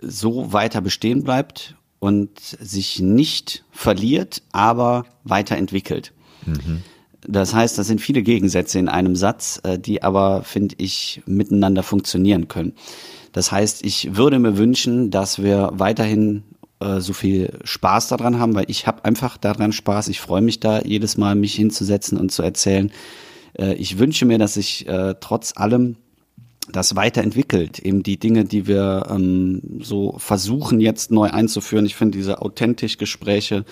[0.00, 6.12] so weiter bestehen bleibt und sich nicht verliert, aber weiterentwickelt.
[7.26, 11.82] Das heißt, das sind viele Gegensätze in einem Satz, äh, die aber, finde ich, miteinander
[11.82, 12.74] funktionieren können.
[13.32, 16.44] Das heißt, ich würde mir wünschen, dass wir weiterhin
[16.80, 20.08] äh, so viel Spaß daran haben, weil ich habe einfach daran Spaß.
[20.08, 22.92] Ich freue mich da jedes Mal, mich hinzusetzen und zu erzählen.
[23.58, 25.96] Äh, ich wünsche mir, dass sich äh, trotz allem
[26.72, 27.78] das weiterentwickelt.
[27.78, 31.86] Eben die Dinge, die wir ähm, so versuchen jetzt neu einzuführen.
[31.86, 33.64] Ich finde diese authentisch Gespräche,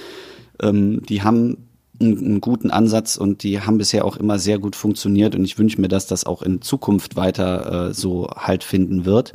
[0.61, 1.69] ähm, die haben
[2.01, 5.81] einen, guten Ansatz und die haben bisher auch immer sehr gut funktioniert und ich wünsche
[5.81, 9.35] mir, dass das auch in Zukunft weiter äh, so halt finden wird.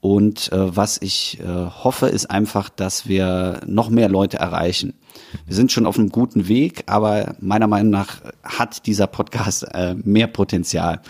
[0.00, 4.94] Und äh, was ich äh, hoffe, ist einfach, dass wir noch mehr Leute erreichen.
[5.46, 9.94] Wir sind schon auf einem guten Weg, aber meiner Meinung nach hat dieser Podcast äh,
[9.94, 11.02] mehr Potenzial.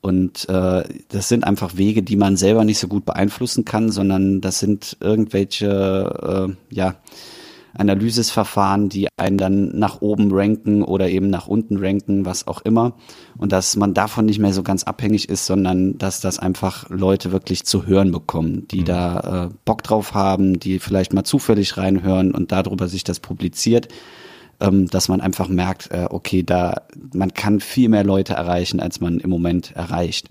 [0.00, 4.40] Und äh, das sind einfach Wege, die man selber nicht so gut beeinflussen kann, sondern
[4.40, 6.94] das sind irgendwelche, äh, ja,
[7.76, 12.96] Analysisverfahren, die einen dann nach oben ranken oder eben nach unten ranken, was auch immer.
[13.36, 17.32] Und dass man davon nicht mehr so ganz abhängig ist, sondern dass das einfach Leute
[17.32, 18.84] wirklich zu hören bekommen, die mhm.
[18.86, 23.88] da äh, Bock drauf haben, die vielleicht mal zufällig reinhören und darüber sich das publiziert
[24.60, 26.82] ähm, dass man einfach merkt, äh, okay, da
[27.12, 30.30] man kann viel mehr Leute erreichen, als man im Moment erreicht.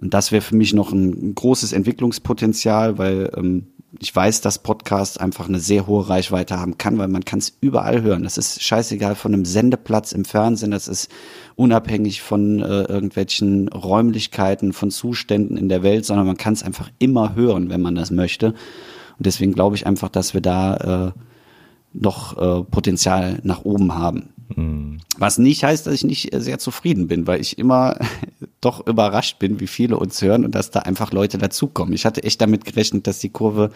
[0.00, 3.66] Und das wäre für mich noch ein, großes Entwicklungspotenzial, weil ähm,
[3.98, 7.56] ich weiß, dass Podcast einfach eine sehr hohe Reichweite haben kann, weil man kann es
[7.60, 8.22] überall hören.
[8.22, 11.10] Das ist scheißegal von einem Sendeplatz im Fernsehen, das ist
[11.56, 16.90] unabhängig von äh, irgendwelchen Räumlichkeiten, von Zuständen in der Welt, sondern man kann es einfach
[16.98, 18.48] immer hören, wenn man das möchte.
[18.48, 21.12] Und deswegen glaube ich einfach, dass wir da äh,
[21.92, 24.32] noch äh, Potenzial nach oben haben.
[24.56, 24.98] Mhm.
[25.18, 27.98] Was nicht heißt, dass ich nicht äh, sehr zufrieden bin, weil ich immer
[28.60, 31.94] doch überrascht bin, wie viele uns hören und dass da einfach Leute dazukommen.
[31.94, 33.70] Ich hatte echt damit gerechnet, dass die Kurve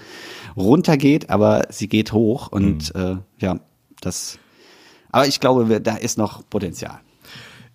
[0.57, 3.01] runtergeht, aber sie geht hoch und mhm.
[3.01, 3.61] äh, ja,
[4.01, 4.39] das.
[5.11, 7.01] Aber ich glaube, da ist noch Potenzial.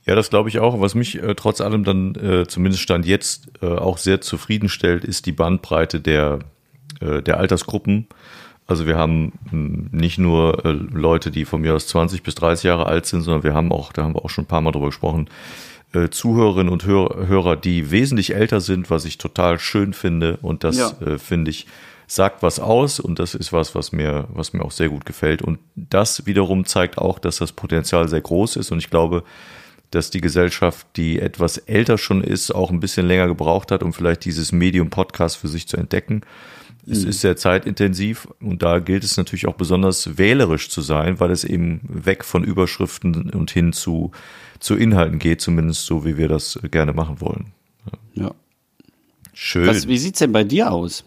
[0.06, 0.82] Ja, das glaube ich auch.
[0.82, 5.26] Was mich äh, trotz allem dann äh, zumindest stand jetzt äh, auch sehr zufriedenstellt, ist
[5.26, 6.40] die Bandbreite der,
[7.00, 8.08] äh, der Altersgruppen.
[8.70, 12.66] Also wir haben hm, nicht nur äh, Leute, die von mir aus 20 bis 30
[12.66, 14.72] Jahre alt sind, sondern wir haben auch, da haben wir auch schon ein paar Mal
[14.72, 15.28] drüber gesprochen,
[15.92, 20.38] äh, Zuhörerinnen und Hörer, die wesentlich älter sind, was ich total schön finde.
[20.44, 20.92] Und das ja.
[21.02, 21.66] äh, finde ich,
[22.06, 25.42] sagt was aus und das ist was, was mir, was mir auch sehr gut gefällt.
[25.42, 28.72] Und das wiederum zeigt auch, dass das Potenzial sehr groß ist.
[28.72, 29.24] Und ich glaube,
[29.90, 33.94] dass die Gesellschaft, die etwas älter schon ist, auch ein bisschen länger gebraucht hat, um
[33.94, 36.22] vielleicht dieses Medium Podcast für sich zu entdecken.
[36.88, 37.10] Es mhm.
[37.10, 41.44] ist sehr zeitintensiv und da gilt es natürlich auch besonders wählerisch zu sein, weil es
[41.44, 44.12] eben weg von Überschriften und hin zu,
[44.60, 47.54] zu Inhalten geht, zumindest so, wie wir das gerne machen wollen.
[48.14, 48.32] Ja.
[49.34, 49.68] Schön.
[49.68, 51.06] Was, wie sieht's denn bei dir aus?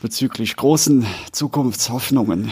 [0.00, 2.50] Bezüglich großen Zukunftshoffnungen.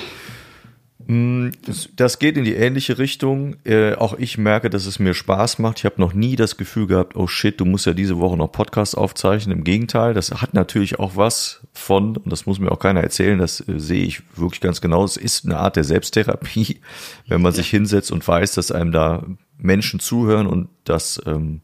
[1.10, 1.50] Mm,
[1.96, 3.56] das geht in die ähnliche Richtung.
[3.64, 5.80] Äh, auch ich merke, dass es mir Spaß macht.
[5.80, 8.52] Ich habe noch nie das Gefühl gehabt, oh shit, du musst ja diese Woche noch
[8.52, 9.58] Podcast aufzeichnen.
[9.58, 13.40] Im Gegenteil, das hat natürlich auch was von, und das muss mir auch keiner erzählen,
[13.40, 15.02] das äh, sehe ich wirklich ganz genau.
[15.02, 16.78] Es ist eine Art der Selbsttherapie,
[17.26, 17.56] wenn man ja.
[17.56, 19.26] sich hinsetzt und weiß, dass einem da
[19.58, 21.60] Menschen zuhören und dass ähm,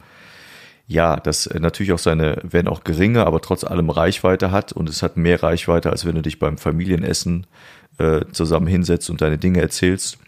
[0.88, 5.04] ja, das natürlich auch seine, wenn auch geringe, aber trotz allem Reichweite hat und es
[5.04, 7.46] hat mehr Reichweite, als wenn du dich beim Familienessen
[7.98, 10.18] äh, zusammen hinsetzt und deine Dinge erzählst.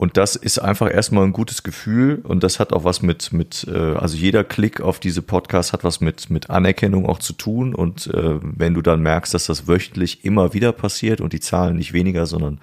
[0.00, 3.66] Und das ist einfach erstmal ein gutes Gefühl und das hat auch was mit, mit
[3.70, 7.74] äh, also jeder Klick auf diese Podcasts hat was mit, mit Anerkennung auch zu tun.
[7.74, 11.76] Und äh, wenn du dann merkst, dass das wöchentlich immer wieder passiert und die Zahlen
[11.76, 12.60] nicht weniger, sondern,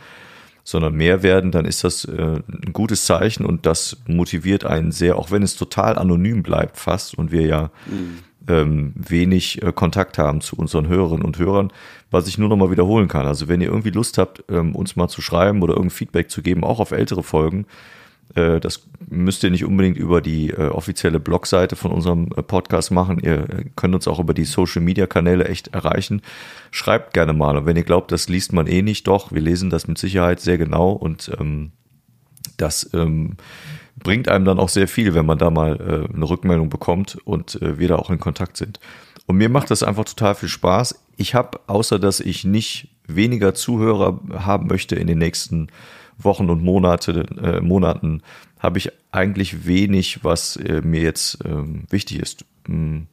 [0.63, 5.15] sondern mehr werden, dann ist das äh, ein gutes Zeichen und das motiviert einen sehr,
[5.15, 10.17] auch wenn es total anonym bleibt fast und wir ja mhm ähm, wenig äh, Kontakt
[10.17, 11.71] haben zu unseren Hörerinnen und Hörern,
[12.11, 13.25] was ich nur noch mal wiederholen kann.
[13.25, 16.41] Also wenn ihr irgendwie Lust habt, ähm, uns mal zu schreiben oder irgendein Feedback zu
[16.41, 17.65] geben, auch auf ältere Folgen,
[18.35, 22.91] äh, das müsst ihr nicht unbedingt über die äh, offizielle Blogseite von unserem äh, Podcast
[22.91, 23.19] machen.
[23.19, 26.21] Ihr äh, könnt uns auch über die Social Media Kanäle echt erreichen.
[26.71, 27.57] Schreibt gerne mal.
[27.57, 30.39] Und wenn ihr glaubt, das liest man eh nicht, doch, wir lesen das mit Sicherheit
[30.39, 31.71] sehr genau und ähm,
[32.57, 33.37] das ähm,
[34.03, 37.61] bringt einem dann auch sehr viel, wenn man da mal äh, eine Rückmeldung bekommt und
[37.61, 38.79] äh, wir da auch in Kontakt sind.
[39.25, 41.03] Und mir macht das einfach total viel Spaß.
[41.17, 45.67] Ich habe, außer dass ich nicht weniger Zuhörer haben möchte in den nächsten
[46.17, 48.21] Wochen und Monate, äh, Monaten,
[48.59, 52.45] habe ich eigentlich wenig, was äh, mir jetzt äh, wichtig ist.
[52.67, 53.07] Hm.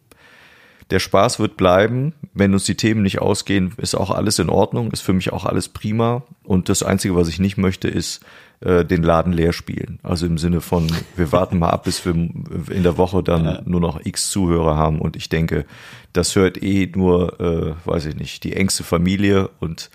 [0.95, 2.15] Der Spaß wird bleiben.
[2.35, 5.45] Wenn uns die Themen nicht ausgehen, ist auch alles in Ordnung, ist für mich auch
[5.45, 6.23] alles prima.
[6.45, 8.25] Und das Einzige, was ich nicht möchte, ist
[8.61, 9.99] äh, den Laden leer spielen.
[10.05, 10.87] Also im Sinne von,
[11.17, 13.63] wir warten mal ab, bis wir in der Woche dann ja.
[13.65, 15.01] nur noch x Zuhörer haben.
[15.01, 15.65] Und ich denke,
[16.13, 19.91] das hört eh nur, äh, weiß ich nicht, die engste Familie und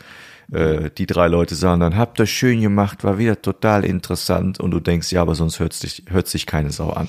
[0.51, 4.59] äh, die drei Leute sagen dann, habt das schön gemacht, war wieder total interessant.
[4.59, 7.07] Und du denkst, ja, aber sonst hört sich, hört sich keine Sau an.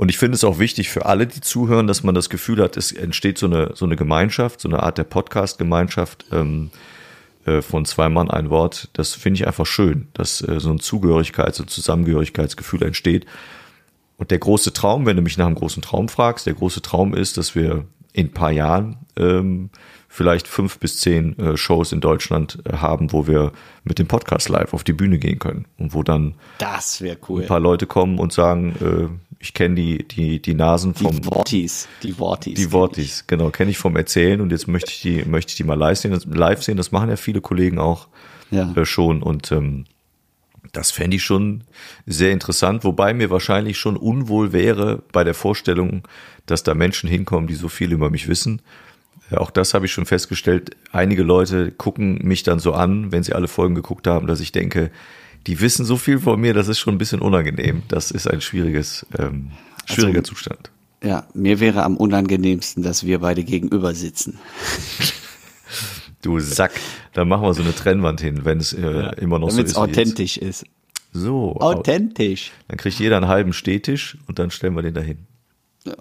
[0.00, 2.78] Und ich finde es auch wichtig für alle, die zuhören, dass man das Gefühl hat,
[2.78, 6.70] es entsteht so eine, so eine Gemeinschaft, so eine Art der Podcast-Gemeinschaft, ähm,
[7.44, 10.78] äh, von zwei Mann ein Wort, das finde ich einfach schön, dass äh, so ein
[10.78, 13.26] Zugehörigkeits- und Zusammengehörigkeitsgefühl entsteht.
[14.16, 17.12] Und der große Traum, wenn du mich nach einem großen Traum fragst, der große Traum
[17.12, 17.84] ist, dass wir
[18.14, 19.68] in ein paar Jahren ähm,
[20.08, 23.52] vielleicht fünf bis zehn äh, Shows in Deutschland äh, haben, wo wir
[23.84, 27.42] mit dem Podcast live auf die Bühne gehen können und wo dann das cool.
[27.42, 31.18] ein paar Leute kommen und sagen, äh, ich kenne die, die, die Nasen vom.
[31.18, 31.88] Die Wortis.
[32.02, 32.54] Die Wortis.
[32.54, 35.64] Die Wortis, genau, kenne ich vom Erzählen und jetzt möchte ich die, möchte ich die
[35.64, 36.10] mal live sehen.
[36.10, 38.08] Das, live sehen, das machen ja viele Kollegen auch
[38.50, 38.70] ja.
[38.76, 39.86] äh, schon und ähm,
[40.72, 41.64] das fände ich schon
[42.06, 46.06] sehr interessant, wobei mir wahrscheinlich schon unwohl wäre bei der Vorstellung,
[46.44, 48.60] dass da Menschen hinkommen, die so viel über mich wissen.
[49.34, 50.76] auch das habe ich schon festgestellt.
[50.92, 54.52] Einige Leute gucken mich dann so an, wenn sie alle Folgen geguckt haben, dass ich
[54.52, 54.90] denke,
[55.46, 57.82] die wissen so viel von mir, das ist schon ein bisschen unangenehm.
[57.88, 59.50] Das ist ein schwieriges, ähm,
[59.86, 60.70] schwieriger also, Zustand.
[61.02, 64.38] Ja, mir wäre am unangenehmsten, dass wir beide gegenüber sitzen.
[66.22, 66.72] Du Sack,
[67.14, 69.74] dann machen wir so eine Trennwand hin, wenn es äh, ja, immer noch so ist.
[69.74, 70.64] Damit es authentisch ist.
[71.12, 71.56] So.
[71.56, 72.52] Authentisch.
[72.68, 75.18] Dann kriegt jeder einen halben Stehtisch und dann stellen wir den dahin.
[75.86, 75.94] Ja.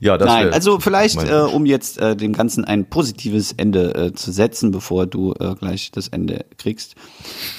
[0.00, 4.12] Ja, das Nein, also vielleicht, äh, um jetzt äh, dem Ganzen ein positives Ende äh,
[4.14, 6.96] zu setzen, bevor du äh, gleich das Ende kriegst,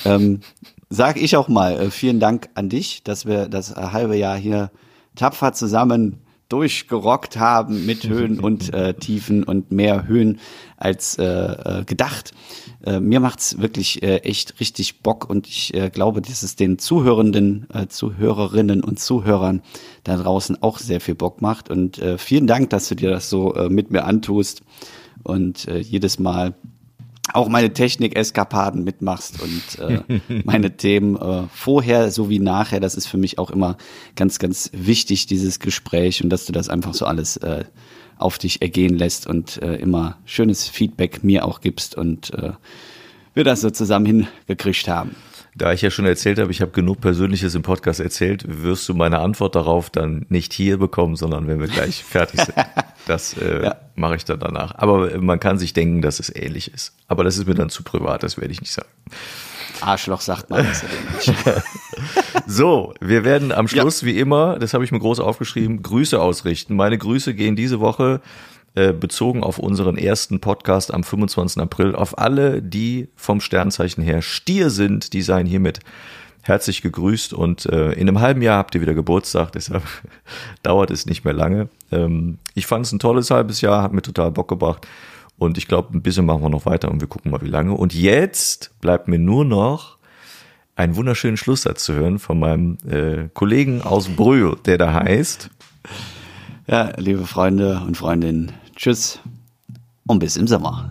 [0.03, 0.41] ähm,
[0.89, 4.37] sage ich auch mal äh, vielen Dank an dich, dass wir das äh, halbe Jahr
[4.37, 4.71] hier
[5.15, 10.39] tapfer zusammen durchgerockt haben mit Höhen und äh, Tiefen und mehr Höhen
[10.77, 12.31] als äh, äh, gedacht.
[12.85, 16.79] Äh, mir macht's wirklich äh, echt richtig Bock und ich äh, glaube, dass es den
[16.79, 19.61] Zuhörenden, äh, Zuhörerinnen und Zuhörern
[20.03, 21.69] da draußen auch sehr viel Bock macht.
[21.69, 24.61] Und äh, vielen Dank, dass du dir das so äh, mit mir antust
[25.23, 26.53] und äh, jedes Mal
[27.33, 30.01] auch meine Technik-Eskapaden mitmachst und äh,
[30.45, 32.79] meine Themen äh, vorher sowie nachher.
[32.79, 33.77] Das ist für mich auch immer
[34.15, 37.65] ganz, ganz wichtig, dieses Gespräch und dass du das einfach so alles äh,
[38.17, 42.53] auf dich ergehen lässt und äh, immer schönes Feedback mir auch gibst und äh,
[43.33, 45.15] wir das so zusammen hingekriegt haben.
[45.57, 48.93] Da ich ja schon erzählt habe, ich habe genug Persönliches im Podcast erzählt, wirst du
[48.93, 52.55] meine Antwort darauf dann nicht hier bekommen, sondern wenn wir gleich fertig sind.
[53.07, 53.75] Das äh, ja.
[53.95, 54.75] mache ich dann danach.
[54.75, 56.93] Aber man kann sich denken, dass es ähnlich ist.
[57.07, 58.89] Aber das ist mir dann zu privat, das werde ich nicht sagen.
[59.81, 60.83] Arschloch sagt man nicht.
[62.47, 64.07] so, wir werden am Schluss, ja.
[64.07, 66.75] wie immer, das habe ich mir groß aufgeschrieben, Grüße ausrichten.
[66.75, 68.21] Meine Grüße gehen diese Woche
[68.77, 71.59] äh, bezogen auf unseren ersten Podcast am 25.
[71.59, 75.79] April auf alle, die vom Sternzeichen her Stier sind, die seien hiermit
[76.43, 79.81] herzlich gegrüßt und äh, in einem halben Jahr habt ihr wieder Geburtstag, deshalb
[80.61, 81.69] dauert es nicht mehr lange.
[81.91, 84.87] Ähm, ich fand es ein tolles halbes Jahr, hat mir total Bock gebracht
[85.39, 87.73] und ich glaube, ein bisschen machen wir noch weiter und wir gucken mal, wie lange.
[87.73, 89.97] Und jetzt bleibt mir nur noch
[90.75, 95.49] einen wunderschönen Schlusssatz zu hören von meinem äh, Kollegen aus Brühl, der da heißt.
[96.67, 99.19] Ja, liebe Freunde und Freundinnen, Tschüss
[100.05, 100.87] und bis im Sommer.